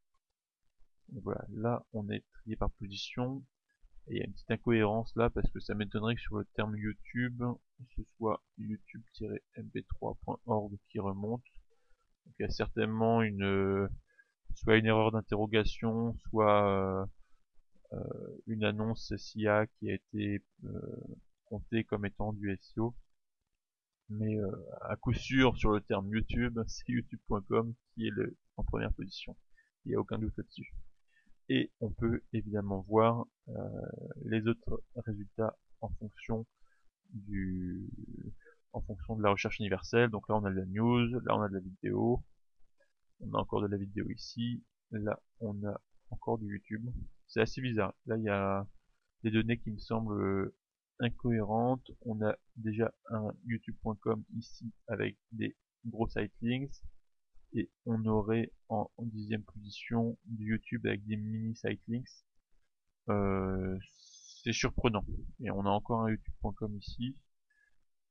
voilà, 1.21 1.45
là 1.51 1.85
on 1.93 2.09
est 2.09 2.23
trié 2.33 2.55
par 2.55 2.71
position. 2.71 3.43
Et 4.07 4.15
il 4.15 4.17
y 4.17 4.21
a 4.21 4.25
une 4.25 4.33
petite 4.33 4.51
incohérence 4.51 5.15
là 5.15 5.29
parce 5.29 5.49
que 5.51 5.59
ça 5.59 5.75
m'étonnerait 5.75 6.15
que 6.15 6.21
sur 6.21 6.37
le 6.37 6.45
terme 6.55 6.75
YouTube, 6.75 7.43
ce 7.95 8.01
soit 8.17 8.43
youtube-mp3.org 8.57 10.75
qui 10.89 10.99
remonte. 10.99 11.43
Donc 12.25 12.35
il 12.39 12.43
y 12.43 12.45
a 12.45 12.49
certainement 12.49 13.21
une 13.21 13.87
soit 14.55 14.77
une 14.77 14.87
erreur 14.87 15.11
d'interrogation, 15.11 16.17
soit 16.29 17.07
euh, 17.93 17.97
une 18.47 18.63
annonce 18.63 19.15
SIA 19.15 19.67
qui 19.67 19.91
a 19.91 19.93
été 19.93 20.41
euh, 20.65 20.81
compté 21.51 21.83
comme 21.83 22.05
étant 22.05 22.31
du 22.31 22.57
SEO. 22.61 22.95
Mais 24.09 24.39
euh, 24.39 24.51
à 24.81 24.95
coup 24.95 25.13
sûr, 25.13 25.57
sur 25.57 25.71
le 25.71 25.81
terme 25.81 26.07
YouTube, 26.09 26.59
c'est 26.67 26.87
youtube.com 26.87 27.73
qui 27.93 28.07
est 28.07 28.11
le, 28.11 28.37
en 28.55 28.63
première 28.63 28.93
position. 28.93 29.35
Il 29.85 29.89
n'y 29.89 29.95
a 29.95 29.99
aucun 29.99 30.17
doute 30.17 30.33
là-dessus. 30.37 30.73
Et 31.49 31.71
on 31.81 31.91
peut 31.91 32.21
évidemment 32.31 32.81
voir 32.87 33.25
euh, 33.49 33.53
les 34.23 34.47
autres 34.47 34.81
résultats 34.95 35.57
en 35.81 35.89
fonction 35.99 36.45
du 37.09 37.89
en 38.73 38.79
fonction 38.81 39.17
de 39.17 39.23
la 39.23 39.31
recherche 39.31 39.59
universelle. 39.59 40.09
Donc 40.09 40.29
là 40.29 40.35
on 40.37 40.45
a 40.45 40.49
de 40.49 40.55
la 40.55 40.65
news, 40.65 41.19
là 41.25 41.35
on 41.35 41.41
a 41.41 41.49
de 41.49 41.55
la 41.55 41.59
vidéo, 41.59 42.23
on 43.19 43.33
a 43.33 43.37
encore 43.37 43.61
de 43.61 43.67
la 43.67 43.75
vidéo 43.75 44.09
ici, 44.09 44.63
là 44.91 45.19
on 45.41 45.61
a 45.65 45.81
encore 46.11 46.37
du 46.37 46.47
YouTube. 46.47 46.89
C'est 47.27 47.41
assez 47.41 47.59
bizarre. 47.61 47.93
Là 48.05 48.15
il 48.15 48.23
y 48.23 48.29
a 48.29 48.65
des 49.23 49.31
données 49.31 49.57
qui 49.57 49.71
me 49.71 49.77
semblent 49.77 50.53
incohérente. 51.01 51.91
On 52.01 52.21
a 52.21 52.35
déjà 52.55 52.93
un 53.09 53.33
youtube.com 53.45 54.23
ici 54.37 54.71
avec 54.87 55.17
des 55.31 55.55
gros 55.85 56.07
sitelinks 56.07 56.81
et 57.53 57.69
on 57.85 58.05
aurait 58.05 58.51
en, 58.69 58.89
dixième 58.99 59.43
position 59.43 60.17
du 60.25 60.51
YouTube 60.51 60.85
avec 60.85 61.05
des 61.05 61.17
mini 61.17 61.55
sitelinks. 61.55 62.07
Euh, 63.09 63.77
c'est 64.43 64.53
surprenant. 64.53 65.05
Et 65.43 65.51
on 65.51 65.65
a 65.65 65.69
encore 65.69 66.01
un 66.03 66.11
youtube.com 66.11 66.77
ici. 66.77 67.17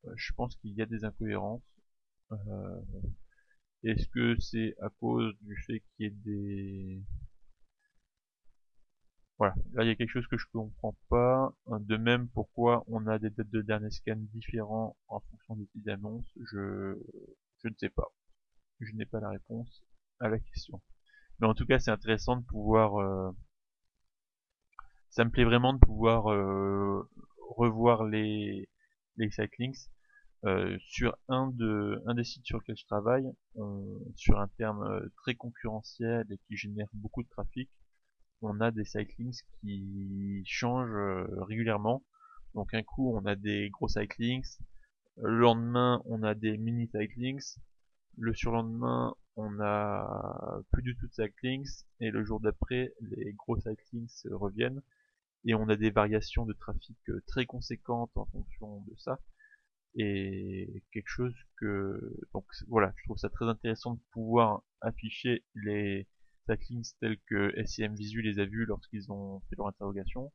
Euh, 0.04 0.12
je 0.16 0.32
pense 0.34 0.56
qu'il 0.56 0.72
y 0.72 0.82
a 0.82 0.86
des 0.86 1.04
incohérences. 1.04 1.62
Euh, 2.32 2.80
est-ce 3.82 4.06
que 4.08 4.38
c'est 4.38 4.74
à 4.80 4.90
cause 5.00 5.34
du 5.40 5.56
fait 5.66 5.80
qu'il 5.80 6.04
y 6.04 6.04
ait 6.06 6.10
des 6.10 7.02
voilà, 9.40 9.54
là 9.72 9.84
il 9.84 9.88
y 9.88 9.90
a 9.90 9.94
quelque 9.94 10.10
chose 10.10 10.26
que 10.26 10.36
je 10.36 10.44
comprends 10.52 10.94
pas. 11.08 11.54
De 11.66 11.96
même, 11.96 12.28
pourquoi 12.28 12.84
on 12.88 13.06
a 13.06 13.18
des 13.18 13.30
dates 13.30 13.48
de 13.48 13.62
dernier 13.62 13.90
scan 13.90 14.18
différents 14.34 14.98
en 15.08 15.20
fonction 15.20 15.56
des 15.56 15.64
petites 15.64 15.88
annonces, 15.88 16.30
je, 16.52 16.94
je 17.62 17.68
ne 17.68 17.74
sais 17.80 17.88
pas. 17.88 18.12
Je 18.80 18.92
n'ai 18.94 19.06
pas 19.06 19.18
la 19.18 19.30
réponse 19.30 19.82
à 20.18 20.28
la 20.28 20.38
question. 20.38 20.82
Mais 21.38 21.46
en 21.46 21.54
tout 21.54 21.64
cas, 21.64 21.78
c'est 21.78 21.90
intéressant 21.90 22.36
de 22.36 22.44
pouvoir... 22.44 23.00
Euh, 23.00 23.30
ça 25.08 25.24
me 25.24 25.30
plaît 25.30 25.44
vraiment 25.44 25.72
de 25.72 25.78
pouvoir 25.78 26.30
euh, 26.30 27.08
revoir 27.48 28.04
les, 28.04 28.68
les 29.16 29.30
sitelinks. 29.30 29.88
Euh, 30.44 30.76
sur 30.80 31.16
un, 31.28 31.48
de, 31.48 32.02
un 32.06 32.14
des 32.14 32.24
sites 32.24 32.44
sur 32.44 32.58
lequel 32.58 32.76
je 32.76 32.84
travaille, 32.84 33.30
sur 34.16 34.38
un 34.38 34.48
terme 34.58 35.08
très 35.16 35.34
concurrentiel 35.34 36.26
et 36.30 36.38
qui 36.46 36.56
génère 36.56 36.88
beaucoup 36.92 37.22
de 37.22 37.28
trafic, 37.28 37.70
on 38.42 38.60
a 38.60 38.70
des 38.70 38.84
cyclings 38.84 39.40
qui 39.60 40.42
changent 40.46 40.90
euh, 40.94 41.26
régulièrement. 41.42 42.04
Donc 42.54 42.74
un 42.74 42.82
coup 42.82 43.14
on 43.14 43.24
a 43.26 43.36
des 43.36 43.70
gros 43.70 43.88
cyclings, 43.88 44.58
le 45.16 45.38
lendemain 45.38 46.02
on 46.06 46.22
a 46.22 46.34
des 46.34 46.56
mini 46.58 46.88
cyclings, 46.88 47.58
le 48.18 48.34
surlendemain 48.34 49.14
on 49.36 49.60
a 49.60 50.60
plus 50.72 50.82
du 50.82 50.96
tout 50.96 51.06
de 51.06 51.12
cyclings. 51.12 51.84
Et 52.00 52.10
le 52.10 52.24
jour 52.24 52.40
d'après 52.40 52.92
les 53.00 53.32
gros 53.34 53.58
cyclings 53.58 54.10
reviennent. 54.30 54.82
Et 55.44 55.54
on 55.54 55.68
a 55.68 55.76
des 55.76 55.90
variations 55.90 56.44
de 56.44 56.52
trafic 56.52 56.98
euh, 57.08 57.22
très 57.26 57.46
conséquentes 57.46 58.10
en 58.14 58.26
fonction 58.26 58.80
de 58.82 58.94
ça. 58.98 59.20
Et 59.94 60.84
quelque 60.92 61.08
chose 61.08 61.34
que 61.56 62.16
donc 62.32 62.44
voilà 62.68 62.92
je 62.96 63.04
trouve 63.04 63.16
ça 63.16 63.28
très 63.28 63.46
intéressant 63.46 63.94
de 63.94 64.00
pouvoir 64.12 64.62
afficher 64.80 65.44
les 65.54 66.06
backlinks 66.46 66.96
tels 67.00 67.18
que 67.26 67.52
SIM 67.64 67.94
Visu 67.94 68.22
les 68.22 68.38
a 68.38 68.44
vus 68.44 68.66
lorsqu'ils 68.66 69.10
ont 69.12 69.40
fait 69.48 69.56
leur 69.56 69.68
interrogation. 69.68 70.32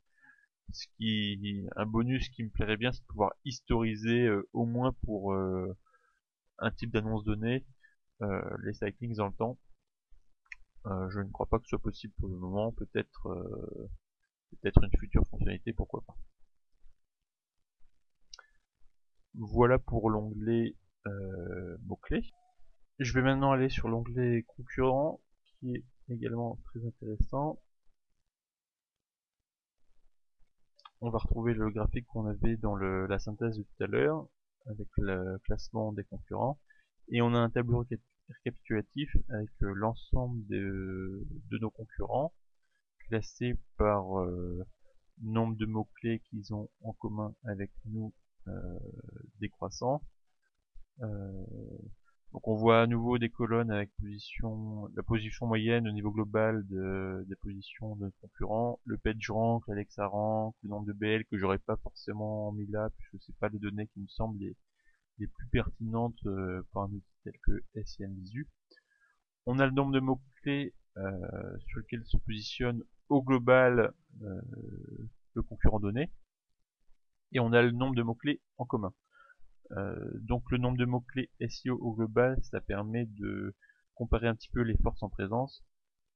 Ce 0.74 0.88
qui, 0.98 1.68
un 1.76 1.86
bonus 1.86 2.30
qui 2.30 2.44
me 2.44 2.50
plairait 2.50 2.78
bien, 2.78 2.92
c'est 2.92 3.02
de 3.02 3.08
pouvoir 3.08 3.34
historiser 3.46 4.26
euh, 4.26 4.48
au 4.54 4.66
moins 4.66 4.94
pour 5.04 5.34
euh, 5.34 5.78
un 6.60 6.72
type 6.72 6.92
d'annonce 6.92 7.24
donnée 7.24 7.66
euh, 8.22 8.58
les 8.64 8.74
cyclings 8.74 9.16
dans 9.16 9.28
le 9.28 9.34
temps. 9.34 9.60
je 10.86 11.20
ne 11.20 11.30
crois 11.32 11.48
pas 11.48 11.60
que 11.60 11.66
ce 11.66 11.70
soit 11.70 11.82
possible 11.82 12.14
pour 12.18 12.30
le 12.30 12.38
moment. 12.38 12.72
Peut-être, 12.72 13.28
peut-être 14.52 14.84
une 14.84 14.98
future 15.00 15.26
fonctionnalité, 15.28 15.74
pourquoi 15.74 16.04
pas. 16.06 16.16
Voilà 19.36 19.80
pour 19.80 20.10
l'onglet 20.10 20.76
mots-clés. 21.86 22.34
Je 23.00 23.14
vais 23.14 23.22
maintenant 23.22 23.52
aller 23.52 23.70
sur 23.70 23.90
l'onglet 23.90 24.44
concurrent 24.44 25.22
qui 25.60 25.76
est 25.76 25.84
également 26.10 26.60
très 26.66 26.86
intéressant. 26.86 27.60
On 31.02 31.10
va 31.10 31.20
retrouver 31.20 31.54
le 31.54 31.70
graphique 31.70 32.08
qu'on 32.08 32.26
avait 32.26 32.58
dans 32.58 32.76
la 32.76 33.20
synthèse 33.20 33.58
de 33.58 33.64
tout 33.64 33.84
à 33.84 33.88
l'heure, 33.88 34.28
avec 34.66 34.88
le 34.98 35.38
classement 35.44 35.92
des 35.94 36.04
concurrents. 36.04 36.60
Et 37.10 37.22
on 37.22 37.34
a 37.36 37.40
un 37.40 37.50
tableau 37.50 37.86
récapitulatif 38.30 39.16
avec 39.30 39.52
euh, 39.62 39.74
l'ensemble 39.76 40.46
de, 40.48 41.28
nos 41.52 41.70
concurrents, 41.70 42.34
classés 43.08 43.60
par 43.78 44.20
euh, 44.20 44.66
nombre 45.22 45.56
de 45.58 45.66
mots-clés 45.66 46.22
qu'ils 46.30 46.54
ont 46.54 46.70
en 46.82 46.94
commun 46.94 47.36
avec 47.44 47.72
nous 47.86 48.14
décroissant. 49.40 50.04
Donc 52.36 52.50
on 52.50 52.56
voit 52.56 52.82
à 52.82 52.86
nouveau 52.86 53.18
des 53.18 53.30
colonnes 53.30 53.72
avec 53.72 53.92
la 54.02 55.04
position 55.04 55.48
moyenne 55.48 55.88
au 55.88 55.92
niveau 55.94 56.12
global 56.12 56.68
de, 56.68 57.24
des 57.30 57.36
positions 57.38 57.96
de 57.96 58.12
concurrents, 58.20 58.82
le 58.84 58.98
page 58.98 59.30
rank, 59.30 59.66
l'Alexa 59.70 60.06
rank, 60.06 60.54
le 60.62 60.68
nombre 60.68 60.86
de 60.86 60.92
BL 60.92 61.24
que 61.32 61.38
j'aurais 61.38 61.60
pas 61.60 61.78
forcément 61.78 62.52
mis 62.52 62.68
là 62.68 62.90
puisque 62.90 63.24
c'est 63.24 63.38
pas 63.38 63.48
les 63.48 63.58
données 63.58 63.88
qui 63.88 64.02
me 64.02 64.08
semblent 64.08 64.38
les, 64.38 64.54
les 65.20 65.28
plus 65.28 65.48
pertinentes 65.48 66.26
euh, 66.26 66.62
pour 66.74 66.82
un 66.82 66.92
outil 66.92 67.16
tel 67.24 67.36
que 67.42 67.64
SIM 67.86 68.14
Visu. 68.14 68.50
On 69.46 69.58
a 69.60 69.66
le 69.66 69.72
nombre 69.72 69.94
de 69.94 70.02
mots-clés 70.02 70.74
euh, 70.98 71.58
sur 71.68 71.80
lequel 71.80 72.04
se 72.04 72.18
positionne 72.18 72.84
au 73.08 73.24
global 73.24 73.94
euh, 74.24 74.42
le 75.36 75.42
concurrent 75.42 75.80
donné 75.80 76.12
et 77.32 77.40
on 77.40 77.54
a 77.54 77.62
le 77.62 77.72
nombre 77.72 77.96
de 77.96 78.04
mots-clés 78.04 78.42
en 78.58 78.66
commun. 78.66 78.94
Euh, 79.72 80.12
donc 80.22 80.50
le 80.52 80.58
nombre 80.58 80.78
de 80.78 80.86
mots-clés 80.86 81.32
SEO 81.48 81.78
au 81.78 81.94
global, 81.96 82.38
ça 82.44 82.62
permet 82.62 83.06
de 83.06 83.56
comparer 83.96 84.28
un 84.28 84.36
petit 84.36 84.50
peu 84.50 84.62
les 84.62 84.78
forces 84.78 85.02
en 85.04 85.10
présence. 85.10 85.64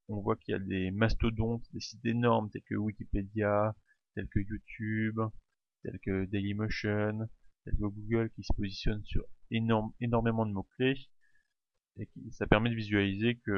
On 0.07 0.21
voit 0.21 0.35
qu'il 0.35 0.53
y 0.53 0.55
a 0.55 0.59
des 0.59 0.91
mastodontes, 0.91 1.63
des 1.73 1.79
sites 1.79 2.05
énormes 2.05 2.49
tels 2.49 2.63
que 2.63 2.75
Wikipédia, 2.75 3.75
tels 4.15 4.27
que 4.27 4.39
YouTube, 4.39 5.19
tels 5.83 5.99
que 5.99 6.25
Dailymotion, 6.25 7.27
tels 7.63 7.77
que 7.77 7.85
Google 7.85 8.29
qui 8.31 8.43
se 8.43 8.53
positionnent 8.53 9.05
sur 9.05 9.23
énormément 9.51 10.45
de 10.45 10.51
mots-clés. 10.51 11.09
Et 11.97 12.09
ça 12.31 12.47
permet 12.47 12.69
de 12.69 12.75
visualiser 12.75 13.35
que 13.45 13.51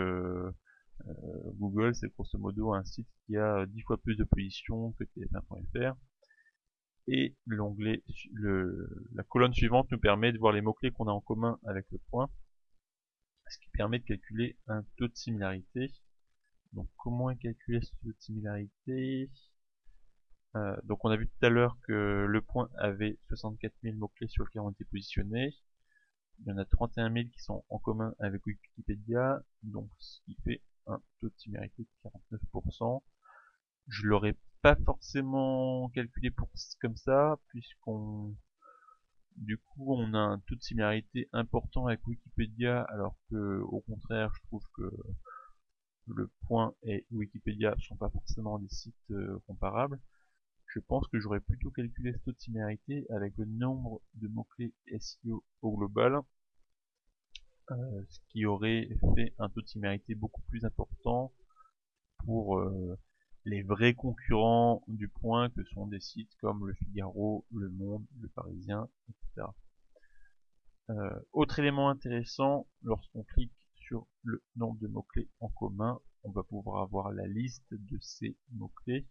euh, 1.07 1.51
Google, 1.53 1.95
c'est 1.95 2.11
grosso 2.13 2.37
modo 2.37 2.73
un 2.73 2.83
site 2.85 3.07
qui 3.25 3.37
a 3.37 3.65
10 3.65 3.81
fois 3.81 3.97
plus 3.97 4.15
de 4.15 4.23
positions 4.23 4.93
que 4.93 5.03
tf1.fr 5.03 5.95
et 7.07 7.35
l'onglet, 7.45 8.03
la 9.13 9.23
colonne 9.23 9.53
suivante 9.53 9.91
nous 9.91 9.99
permet 9.99 10.31
de 10.31 10.37
voir 10.37 10.53
les 10.53 10.61
mots-clés 10.61 10.91
qu'on 10.91 11.07
a 11.07 11.11
en 11.11 11.21
commun 11.21 11.59
avec 11.65 11.85
le 11.91 11.97
point, 12.09 12.29
ce 13.49 13.57
qui 13.59 13.69
permet 13.71 13.99
de 13.99 14.05
calculer 14.05 14.57
un 14.67 14.83
taux 14.97 15.07
de 15.07 15.15
similarité. 15.15 15.91
Donc 16.73 16.89
comment 16.97 17.35
calculer 17.35 17.81
ce 17.81 17.91
taux 18.01 18.09
de 18.09 18.19
similarité? 18.19 19.29
Euh, 20.55 20.75
Donc 20.83 21.03
on 21.05 21.09
a 21.09 21.17
vu 21.17 21.27
tout 21.27 21.45
à 21.45 21.49
l'heure 21.49 21.77
que 21.87 22.25
le 22.27 22.41
point 22.41 22.69
avait 22.77 23.17
64 23.27 23.73
000 23.83 23.97
mots-clés 23.97 24.27
sur 24.27 24.43
lesquels 24.45 24.61
on 24.61 24.71
était 24.71 24.85
positionnés. 24.85 25.55
Il 26.39 26.47
y 26.47 26.51
en 26.51 26.57
a 26.57 26.65
31 26.65 27.11
000 27.13 27.25
qui 27.29 27.39
sont 27.41 27.63
en 27.69 27.77
commun 27.79 28.13
avec 28.19 28.45
Wikipédia, 28.45 29.43
donc 29.63 29.89
ce 29.99 30.21
qui 30.25 30.35
fait 30.43 30.61
un 30.87 31.01
taux 31.19 31.29
de 31.29 31.37
similarité 31.37 31.83
de 31.83 32.09
49%. 32.39 33.03
Je 33.87 34.07
l'aurais 34.07 34.35
pas 34.61 34.75
forcément 34.75 35.89
calculé 35.89 36.31
pour 36.31 36.49
comme 36.81 36.95
ça, 36.95 37.39
puisqu'on 37.47 38.35
du 39.37 39.57
coup 39.57 39.95
on 39.95 40.13
a 40.13 40.19
un 40.19 40.39
taux 40.39 40.55
de 40.55 40.61
similarité 40.61 41.29
important 41.33 41.87
avec 41.87 42.05
Wikipédia, 42.05 42.83
alors 42.89 43.15
que 43.29 43.59
au 43.61 43.79
contraire 43.81 44.31
je 44.35 44.41
trouve 44.43 44.63
que 44.75 44.91
le 46.07 46.29
point 46.47 46.73
et 46.83 47.05
Wikipédia 47.11 47.75
sont 47.87 47.95
pas 47.95 48.09
forcément 48.09 48.59
des 48.59 48.69
sites 48.69 49.11
euh, 49.11 49.39
comparables. 49.47 49.99
Je 50.67 50.79
pense 50.79 51.07
que 51.07 51.19
j'aurais 51.19 51.39
plutôt 51.41 51.69
calculé 51.71 52.13
ce 52.13 52.19
taux 52.19 52.31
de 52.31 52.39
similarité 52.39 53.05
avec 53.09 53.35
le 53.37 53.45
nombre 53.45 54.01
de 54.15 54.27
mots-clés 54.27 54.73
SEO 54.99 55.43
au 55.61 55.77
global, 55.77 56.19
euh, 57.71 57.75
ce 58.09 58.19
qui 58.29 58.45
aurait 58.45 58.89
fait 59.15 59.33
un 59.37 59.49
taux 59.49 59.61
de 59.61 59.67
similarité 59.67 60.15
beaucoup 60.15 60.41
plus 60.43 60.65
important 60.65 61.33
pour 62.25 62.59
euh, 62.59 62.97
les 63.45 63.63
vrais 63.63 63.93
concurrents 63.93 64.83
du 64.87 65.07
point 65.07 65.49
que 65.49 65.63
sont 65.65 65.87
des 65.87 65.99
sites 65.99 66.33
comme 66.39 66.67
le 66.67 66.73
Figaro, 66.73 67.45
le 67.51 67.69
Monde, 67.69 68.05
le 68.19 68.27
Parisien, 68.29 68.87
etc. 69.09 69.47
Euh, 70.89 71.19
autre 71.31 71.59
élément 71.59 71.89
intéressant, 71.89 72.67
lorsqu'on 72.83 73.23
clique 73.23 73.53
sur 73.75 74.07
le 74.23 74.43
nombre 74.55 74.79
de 74.79 74.87
mots-clés 74.87 75.29
en 75.39 75.49
commun, 75.49 75.99
on 76.23 76.31
va 76.31 76.43
pouvoir 76.43 76.83
avoir 76.83 77.11
la 77.11 77.27
liste 77.27 77.65
de 77.71 77.97
ces 77.99 78.37
mots-clés 78.51 79.07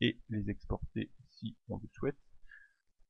et 0.00 0.20
les 0.28 0.50
exporter 0.50 1.10
si 1.30 1.56
on 1.68 1.78
le 1.78 1.88
souhaite. 1.94 2.18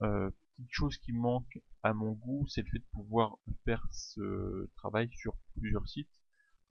Euh, 0.03 0.31
petite 0.57 0.73
chose 0.73 0.97
qui 0.99 1.13
manque 1.13 1.61
à 1.83 1.93
mon 1.93 2.13
goût, 2.13 2.47
c'est 2.49 2.63
le 2.63 2.71
fait 2.71 2.79
de 2.79 2.87
pouvoir 2.93 3.37
faire 3.65 3.87
ce 3.91 4.71
travail 4.77 5.11
sur 5.13 5.37
plusieurs 5.57 5.89
sites. 5.89 6.11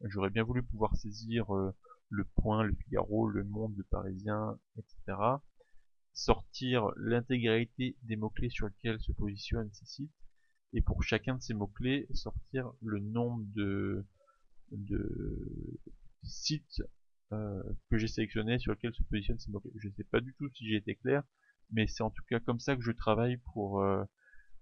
J'aurais 0.02 0.30
bien 0.30 0.44
voulu 0.44 0.63
pouvoir 0.63 0.96
saisir 0.96 1.56
euh, 1.56 1.76
le 2.10 2.26
Point, 2.26 2.63
le 2.63 2.76
Figaro, 2.76 3.28
le 3.28 3.43
Monde, 3.43 3.76
le 3.78 3.84
Parisien, 3.84 4.58
etc. 4.78 5.17
Sortir 6.13 6.91
l'intégralité 6.98 7.96
des 8.04 8.15
mots-clés 8.15 8.50
sur 8.50 8.67
lesquels 8.67 9.00
se 9.00 9.12
positionnent 9.12 9.72
ces 9.74 9.86
sites 9.86 10.12
et 10.74 10.82
pour 10.82 11.04
chacun 11.04 11.36
de 11.36 11.41
ces 11.41 11.54
mots-clés 11.54 12.08
sortir 12.13 12.72
le 12.82 13.00
nombre 13.00 13.46
de, 13.54 14.06
de 14.72 15.80
sites 16.24 16.82
euh, 17.34 17.62
que 17.89 17.98
j'ai 17.98 18.08
sélectionnés 18.08 18.60
sur 18.60 18.74
lesquels 18.74 18.93
se 18.93 19.04
positionnent 19.04 19.39
ces 19.39 19.52
mots-clés. 19.52 19.72
Je 19.76 19.88
ne 19.88 19.93
sais 19.93 20.04
pas 20.04 20.22
du 20.22 20.34
tout 20.34 20.50
si 20.50 20.67
j'ai 20.67 20.76
été 20.76 20.96
clair, 20.96 21.24
mais 21.72 21.88
c'est 21.88 22.04
en 22.04 22.10
tout 22.10 22.24
cas 22.30 22.39
comme 22.39 22.60
ça 22.60 22.76
que 22.76 22.82
je 22.82 22.91
travaille 22.91 23.38
pour, 23.54 23.82
euh, 23.82 24.04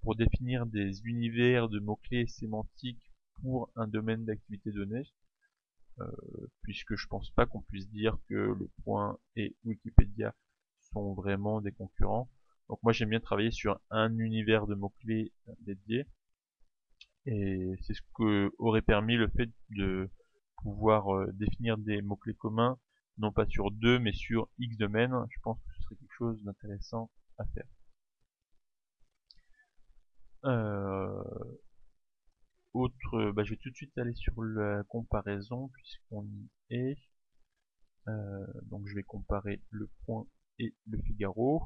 pour 0.01 0.15
définir 0.15 0.65
des 0.65 1.01
univers 1.05 1.69
de 1.69 1.79
mots-clés 1.79 2.27
sémantiques 2.27 3.11
pour 3.41 3.71
un 3.75 3.87
domaine 3.87 4.25
d'activité 4.25 4.71
donnée. 4.71 5.03
Euh, 6.01 6.11
puisque 6.61 6.95
je 6.95 7.07
pense 7.07 7.29
pas 7.31 7.45
qu'on 7.45 7.61
puisse 7.61 7.89
dire 7.89 8.17
que 8.27 8.33
le 8.33 8.69
point 8.83 9.17
et 9.37 9.55
Wikipédia 9.63 10.35
sont 10.91 11.13
vraiment 11.13 11.61
des 11.61 11.71
concurrents. 11.71 12.29
Donc 12.67 12.79
moi 12.83 12.91
j'aime 12.91 13.09
bien 13.09 13.19
travailler 13.21 13.51
sur 13.51 13.79
un 13.91 14.17
univers 14.17 14.67
de 14.67 14.75
mots-clés 14.75 15.31
dédié. 15.61 16.05
Et 17.25 17.75
c'est 17.81 17.93
ce 17.93 18.01
que 18.15 18.51
aurait 18.57 18.81
permis 18.81 19.15
le 19.15 19.29
fait 19.29 19.49
de 19.69 20.09
pouvoir 20.57 21.15
euh, 21.15 21.31
définir 21.33 21.77
des 21.77 22.01
mots-clés 22.01 22.35
communs, 22.35 22.77
non 23.17 23.31
pas 23.31 23.45
sur 23.47 23.71
deux, 23.71 23.99
mais 23.99 24.13
sur 24.13 24.49
X 24.59 24.77
domaines. 24.77 25.15
Je 25.29 25.39
pense 25.43 25.59
que 25.61 25.73
ce 25.75 25.81
serait 25.83 25.95
quelque 25.95 26.15
chose 26.17 26.43
d'intéressant 26.43 27.09
à 27.37 27.45
faire. 27.45 27.67
Euh, 30.45 31.14
autre, 33.15 33.31
bah, 33.31 33.43
je 33.43 33.51
vais 33.51 33.57
tout 33.57 33.69
de 33.69 33.75
suite 33.75 33.97
aller 33.97 34.13
sur 34.15 34.41
la 34.43 34.83
comparaison 34.83 35.69
puisqu'on 35.69 36.23
y 36.23 36.75
est. 36.75 36.97
Euh, 38.07 38.45
donc 38.63 38.87
je 38.87 38.95
vais 38.95 39.03
comparer 39.03 39.61
le 39.71 39.89
point 40.05 40.25
et 40.59 40.73
le 40.87 40.97
Figaro. 40.99 41.63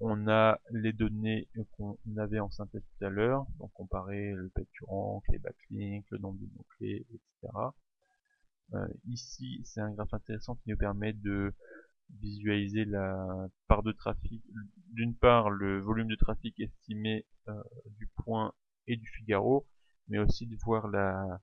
On 0.00 0.26
a 0.26 0.58
les 0.70 0.92
données 0.92 1.48
qu'on 1.76 1.96
avait 2.16 2.40
en 2.40 2.50
synthèse 2.50 2.82
tout 2.82 3.04
à 3.04 3.08
l'heure, 3.08 3.46
donc 3.58 3.72
comparer 3.72 4.32
le 4.32 4.50
rank, 4.82 5.22
les 5.28 5.38
backlinks, 5.38 6.06
le 6.10 6.18
nombre 6.18 6.40
de 6.40 6.46
mots-clés, 6.56 7.06
etc. 7.08 7.52
Euh, 8.74 8.88
ici, 9.06 9.60
c'est 9.64 9.80
un 9.80 9.92
graphe 9.92 10.12
intéressant 10.12 10.56
qui 10.56 10.70
nous 10.70 10.76
permet 10.76 11.12
de 11.12 11.54
visualiser 12.20 12.84
la 12.84 13.48
part 13.68 13.82
de 13.82 13.92
trafic, 13.92 14.42
d'une 14.88 15.14
part 15.14 15.50
le 15.50 15.80
volume 15.80 16.08
de 16.08 16.16
trafic 16.16 16.58
estimé 16.58 17.24
euh, 17.48 17.62
du 17.98 18.08
point 18.24 18.52
et 18.86 18.96
du 18.96 19.06
Figaro, 19.08 19.66
mais 20.12 20.18
aussi 20.18 20.46
de 20.46 20.56
voir 20.56 20.88
la 20.88 21.40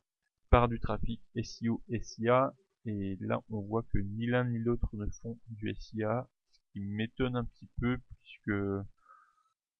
part 0.51 0.67
du 0.67 0.79
trafic 0.79 1.19
SEO 1.43 1.83
SIA 2.03 2.53
et 2.85 3.17
là 3.19 3.41
on 3.49 3.61
voit 3.61 3.81
que 3.81 3.97
ni 3.97 4.27
l'un 4.27 4.43
ni 4.43 4.59
l'autre 4.59 4.95
ne 4.95 5.07
font 5.07 5.39
du 5.47 5.73
SIA 5.73 6.29
ce 6.51 6.59
qui 6.71 6.79
m'étonne 6.79 7.35
un 7.35 7.45
petit 7.45 7.67
peu 7.81 7.97
puisque 8.21 8.85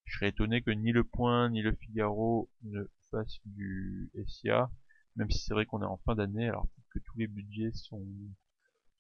je 0.05 0.13
serais 0.15 0.29
étonné 0.29 0.63
que 0.63 0.71
ni 0.71 0.91
le 0.91 1.03
point 1.03 1.51
ni 1.51 1.61
le 1.61 1.71
Figaro 1.73 2.49
ne 2.63 2.83
fassent 3.11 3.39
du 3.45 4.11
SIA 4.25 4.71
même 5.15 5.29
si 5.29 5.37
c'est 5.37 5.53
vrai 5.53 5.67
qu'on 5.67 5.83
est 5.83 5.85
en 5.85 5.97
fin 5.97 6.15
d'année 6.15 6.49
alors 6.49 6.67
que 6.89 6.97
tous 6.97 7.17
les 7.19 7.27
budgets 7.27 7.71
sont 7.73 8.07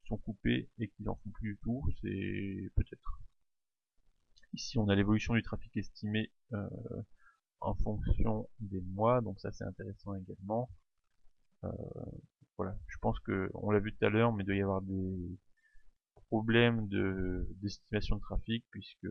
sont 0.07 0.17
coupés 0.17 0.69
et 0.77 0.87
qu'ils 0.89 1.09
en 1.09 1.15
font 1.15 1.31
plus 1.31 1.53
du 1.53 1.57
tout 1.63 1.83
c'est 2.01 2.71
peut-être. 2.75 3.21
Ici 4.53 4.77
on 4.77 4.87
a 4.87 4.93
l'évolution 4.93 5.33
du 5.33 5.41
trafic 5.41 5.75
estimé 5.77 6.31
euh, 6.53 6.69
en 7.61 7.75
fonction 7.75 8.49
des 8.59 8.81
mois, 8.81 9.21
donc 9.21 9.39
ça 9.39 9.51
c'est 9.51 9.65
intéressant 9.65 10.15
également. 10.15 10.69
Euh, 11.63 11.71
voilà, 12.57 12.77
je 12.87 12.97
pense 12.99 13.19
que 13.19 13.49
on 13.53 13.71
l'a 13.71 13.79
vu 13.79 13.93
tout 13.93 14.05
à 14.05 14.09
l'heure, 14.09 14.33
mais 14.33 14.43
il 14.43 14.45
doit 14.45 14.55
y 14.55 14.61
avoir 14.61 14.81
des 14.81 15.37
problèmes 16.29 16.87
de 16.87 17.47
d'estimation 17.61 18.17
de 18.17 18.21
trafic 18.21 18.65
puisque 18.71 19.07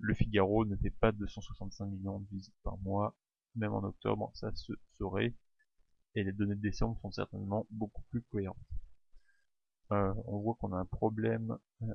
le 0.00 0.14
Figaro 0.14 0.64
ne 0.64 0.76
fait 0.76 0.90
pas 0.90 1.12
265 1.12 1.86
millions 1.86 2.20
de 2.20 2.28
visites 2.30 2.54
par 2.62 2.78
mois, 2.78 3.16
même 3.56 3.74
en 3.74 3.82
octobre, 3.82 4.30
ça 4.34 4.54
se 4.54 4.72
saurait, 4.96 5.34
et 6.14 6.24
les 6.24 6.32
données 6.32 6.54
de 6.54 6.60
décembre 6.60 6.98
sont 7.00 7.10
certainement 7.10 7.66
beaucoup 7.70 8.02
plus 8.10 8.22
cohérentes. 8.22 8.56
Euh, 9.92 10.12
on 10.26 10.38
voit 10.38 10.54
qu'on 10.60 10.72
a 10.72 10.78
un 10.78 10.84
problème 10.84 11.56
euh, 11.82 11.94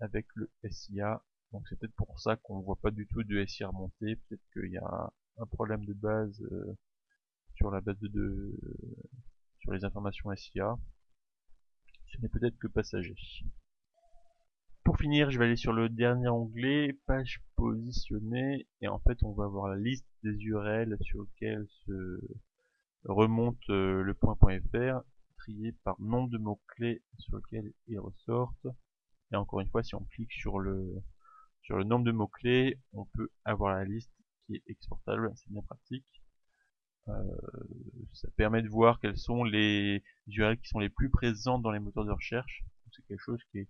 avec 0.00 0.26
le 0.34 0.50
SIA, 0.70 1.22
donc 1.54 1.62
c'est 1.68 1.78
peut-être 1.78 1.94
pour 1.94 2.18
ça 2.18 2.34
qu'on 2.34 2.60
voit 2.62 2.80
pas 2.82 2.90
du 2.90 3.06
tout 3.06 3.22
de 3.22 3.46
SI 3.46 3.62
remonter. 3.62 4.16
Peut-être 4.16 4.42
qu'il 4.52 4.72
y 4.72 4.76
a 4.76 5.12
un 5.38 5.46
problème 5.46 5.84
de 5.84 5.92
base 5.92 6.42
euh, 6.50 6.76
sur 7.54 7.70
la 7.70 7.80
base 7.80 8.00
de, 8.00 8.58
sur 9.60 9.70
les 9.70 9.84
informations 9.84 10.34
SIA. 10.34 10.76
Ce 12.08 12.20
n'est 12.20 12.28
peut-être 12.28 12.58
que 12.58 12.66
passager. 12.66 13.14
Pour 14.82 14.98
finir, 14.98 15.30
je 15.30 15.38
vais 15.38 15.44
aller 15.44 15.56
sur 15.56 15.72
le 15.72 15.88
dernier 15.88 16.28
onglet, 16.28 16.98
page 17.06 17.40
positionnée, 17.54 18.66
et 18.80 18.88
en 18.88 18.98
fait 18.98 19.22
on 19.22 19.32
va 19.32 19.46
voir 19.46 19.68
la 19.68 19.76
liste 19.76 20.08
des 20.24 20.32
URL 20.32 20.96
sur 21.02 21.22
lesquelles 21.22 21.68
se 21.86 22.20
remonte 23.04 23.70
euh, 23.70 24.02
le 24.02 24.14
point.fr, 24.14 25.02
trié 25.38 25.70
par 25.84 26.00
nombre 26.00 26.30
de 26.30 26.38
mots-clés 26.38 27.04
sur 27.18 27.36
lesquels 27.36 27.72
ils 27.86 28.00
ressortent. 28.00 28.66
Et 29.30 29.36
encore 29.36 29.60
une 29.60 29.68
fois, 29.68 29.84
si 29.84 29.94
on 29.94 30.04
clique 30.04 30.32
sur 30.32 30.58
le, 30.58 31.02
sur 31.64 31.76
le 31.76 31.84
nombre 31.84 32.04
de 32.04 32.12
mots-clés, 32.12 32.78
on 32.92 33.04
peut 33.06 33.30
avoir 33.44 33.74
la 33.74 33.84
liste 33.84 34.10
qui 34.46 34.56
est 34.56 34.62
exportable, 34.68 35.32
c'est 35.34 35.50
bien 35.50 35.62
pratique. 35.62 36.06
Euh, 37.08 37.12
ça 38.12 38.28
permet 38.36 38.62
de 38.62 38.68
voir 38.68 39.00
quels 39.00 39.18
sont 39.18 39.44
les 39.44 40.02
URL 40.26 40.58
qui 40.58 40.68
sont 40.68 40.78
les 40.78 40.88
plus 40.88 41.10
présents 41.10 41.58
dans 41.58 41.70
les 41.70 41.80
moteurs 41.80 42.04
de 42.04 42.12
recherche. 42.12 42.64
C'est 42.92 43.04
quelque 43.06 43.20
chose 43.20 43.40
qui 43.50 43.58
est 43.58 43.68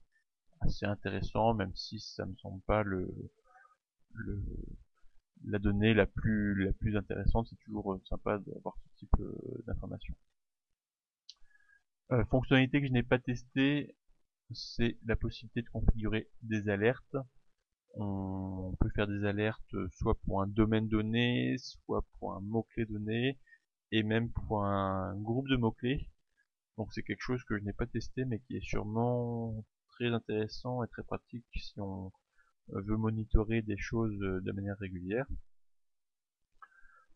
assez 0.60 0.86
intéressant, 0.86 1.54
même 1.54 1.74
si 1.74 1.98
ça 1.98 2.26
me 2.26 2.36
semble 2.36 2.60
pas 2.62 2.82
le, 2.82 3.08
la 5.46 5.58
donnée 5.58 5.94
la 5.94 6.06
plus 6.06 6.72
intéressante. 6.96 7.48
C'est 7.48 7.58
toujours 7.64 7.94
euh, 7.94 8.02
sympa 8.08 8.38
d'avoir 8.38 8.76
ce 8.82 8.98
type 8.98 9.14
euh, 9.20 9.62
d'informations. 9.66 10.14
Euh, 12.12 12.24
fonctionnalité 12.26 12.80
que 12.80 12.86
je 12.86 12.92
n'ai 12.92 13.02
pas 13.02 13.18
testée, 13.18 13.96
c'est 14.52 14.98
la 15.06 15.16
possibilité 15.16 15.62
de 15.62 15.68
configurer 15.70 16.28
des 16.42 16.68
alertes. 16.68 17.16
On 17.96 18.74
peut 18.80 18.90
faire 18.90 19.06
des 19.06 19.24
alertes 19.24 19.74
soit 19.92 20.18
pour 20.22 20.42
un 20.42 20.46
domaine 20.46 20.88
donné, 20.88 21.56
soit 21.58 22.04
pour 22.18 22.34
un 22.34 22.40
mot-clé 22.40 22.86
donné, 22.86 23.38
et 23.92 24.02
même 24.02 24.30
pour 24.30 24.64
un 24.64 25.16
groupe 25.16 25.48
de 25.48 25.56
mots-clés. 25.56 26.10
Donc 26.76 26.92
c'est 26.92 27.04
quelque 27.04 27.22
chose 27.22 27.44
que 27.44 27.56
je 27.56 27.62
n'ai 27.62 27.72
pas 27.72 27.86
testé, 27.86 28.24
mais 28.24 28.40
qui 28.40 28.56
est 28.56 28.64
sûrement 28.64 29.64
très 29.90 30.08
intéressant 30.08 30.82
et 30.82 30.88
très 30.88 31.04
pratique 31.04 31.46
si 31.54 31.78
on 31.78 32.10
veut 32.68 32.96
monitorer 32.96 33.62
des 33.62 33.76
choses 33.76 34.18
de 34.18 34.52
manière 34.52 34.78
régulière. 34.78 35.26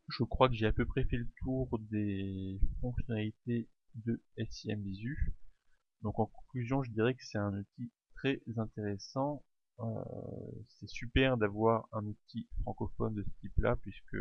Je 0.09 0.23
crois 0.23 0.49
que 0.49 0.55
j'ai 0.55 0.67
à 0.67 0.73
peu 0.73 0.87
près 0.87 1.05
fait 1.05 1.17
le 1.17 1.29
tour 1.43 1.69
des 1.91 2.61
fonctionnalités 2.81 3.69
de 3.97 4.23
SIM 4.49 4.77
Visu. 4.77 5.35
Donc 6.03 6.21
en 6.21 6.27
conclusion, 6.27 6.85
je 6.85 6.93
dirais 6.93 7.15
que 7.15 7.25
c'est 7.25 7.39
un 7.39 7.59
outil 7.59 7.91
très 8.15 8.41
intéressant. 8.57 9.43
Euh, 9.81 10.05
c'est 10.69 10.89
super 10.89 11.37
d'avoir 11.37 11.89
un 11.93 12.05
outil 12.05 12.49
francophone 12.63 13.15
de 13.15 13.23
ce 13.23 13.31
type-là, 13.41 13.77
puisque 13.77 14.17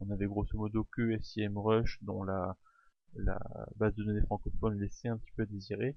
on 0.00 0.10
avait 0.10 0.26
grosso 0.26 0.56
modo 0.58 0.84
que 0.92 1.18
SIMrush 1.20 1.98
dont 2.02 2.22
la, 2.24 2.56
la 3.14 3.38
base 3.76 3.94
de 3.96 4.04
données 4.04 4.22
francophone 4.26 4.78
laissait 4.80 5.08
un 5.08 5.18
petit 5.18 5.32
peu 5.36 5.42
à 5.42 5.46
désirer. 5.46 5.96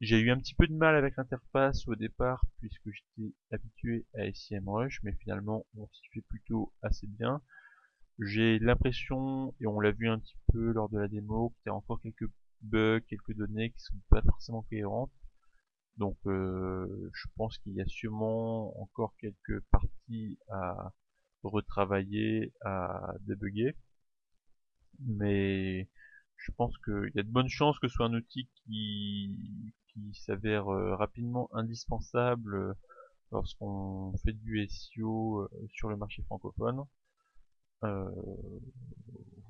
J'ai 0.00 0.18
eu 0.20 0.30
un 0.30 0.38
petit 0.38 0.54
peu 0.54 0.66
de 0.66 0.74
mal 0.74 0.96
avec 0.96 1.16
l'interface 1.16 1.86
au 1.88 1.94
départ, 1.94 2.44
puisque 2.60 2.90
j'étais 2.90 3.34
habitué 3.52 4.06
à 4.14 4.32
SIMrush, 4.32 5.00
mais 5.02 5.12
finalement 5.20 5.66
on 5.76 5.86
s'y 5.88 6.08
fait 6.12 6.22
plutôt 6.22 6.72
assez 6.82 7.06
bien. 7.06 7.42
J'ai 8.20 8.58
l'impression, 8.60 9.54
et 9.60 9.66
on 9.66 9.80
l'a 9.80 9.92
vu 9.92 10.08
un 10.08 10.18
petit 10.18 10.36
peu 10.52 10.72
lors 10.72 10.88
de 10.90 10.98
la 10.98 11.08
démo, 11.08 11.50
qu'il 11.50 11.70
y 11.70 11.70
a 11.70 11.74
encore 11.74 12.00
quelques 12.02 12.28
bugs, 12.62 13.00
quelques 13.08 13.34
données 13.34 13.70
qui 13.70 13.80
sont 13.80 13.96
pas 14.10 14.22
forcément 14.22 14.62
cohérentes. 14.70 15.12
Donc 16.00 16.16
euh, 16.26 17.10
je 17.12 17.28
pense 17.36 17.58
qu'il 17.58 17.74
y 17.74 17.82
a 17.82 17.86
sûrement 17.86 18.80
encore 18.80 19.14
quelques 19.20 19.60
parties 19.70 20.38
à 20.48 20.94
retravailler, 21.42 22.54
à 22.62 23.12
débugger. 23.20 23.76
Mais 25.00 25.88
je 26.38 26.52
pense 26.52 26.76
qu'il 26.78 27.12
y 27.14 27.20
a 27.20 27.22
de 27.22 27.28
bonnes 27.30 27.50
chances 27.50 27.78
que 27.78 27.88
ce 27.88 27.94
soit 27.94 28.06
un 28.06 28.14
outil 28.14 28.48
qui, 28.64 29.36
s'avère 30.14 30.72
euh, 30.72 30.96
rapidement 30.96 31.50
indispensable 31.52 32.54
euh, 32.56 32.74
lorsqu'on 33.30 34.14
fait 34.24 34.32
du 34.32 34.66
SEO 34.68 35.48
sur 35.68 35.90
le 35.90 35.96
marché 35.98 36.22
francophone. 36.22 36.84
Euh, 37.84 38.10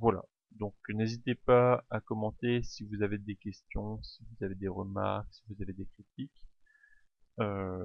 voilà. 0.01 0.23
Donc 0.53 0.75
n'hésitez 0.89 1.35
pas 1.35 1.85
à 1.91 2.01
commenter 2.01 2.63
si 2.63 2.85
vous 2.85 3.03
avez 3.03 3.19
des 3.19 3.37
questions, 3.37 4.03
si 4.03 4.23
vous 4.25 4.45
avez 4.45 4.55
des 4.55 4.69
remarques, 4.69 5.33
si 5.33 5.43
vous 5.49 5.63
avez 5.63 5.73
des 5.73 5.87
critiques. 5.87 6.45
Euh, 7.39 7.85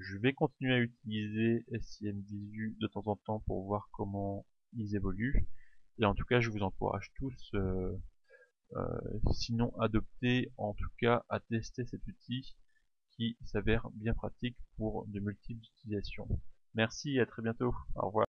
je 0.00 0.18
vais 0.18 0.32
continuer 0.32 0.74
à 0.74 0.78
utiliser 0.80 1.64
SIM 1.80 2.18
Visu 2.26 2.76
de 2.80 2.86
temps 2.88 3.06
en 3.06 3.16
temps 3.16 3.40
pour 3.46 3.64
voir 3.64 3.88
comment 3.92 4.44
ils 4.72 4.96
évoluent. 4.96 5.46
Et 5.98 6.04
en 6.04 6.14
tout 6.14 6.24
cas, 6.24 6.40
je 6.40 6.50
vous 6.50 6.62
encourage 6.62 7.10
tous, 7.16 7.50
euh, 7.54 7.96
sinon 9.32 9.72
adopter, 9.78 10.50
en 10.56 10.74
tout 10.74 10.90
cas 10.98 11.24
à 11.28 11.40
tester 11.40 11.84
cet 11.86 12.06
outil 12.06 12.56
qui 13.12 13.36
s'avère 13.44 13.88
bien 13.94 14.12
pratique 14.12 14.56
pour 14.76 15.06
de 15.06 15.20
multiples 15.20 15.64
utilisations. 15.76 16.28
Merci 16.74 17.16
et 17.16 17.20
à 17.20 17.26
très 17.26 17.42
bientôt. 17.42 17.74
Au 17.94 18.06
revoir. 18.08 18.25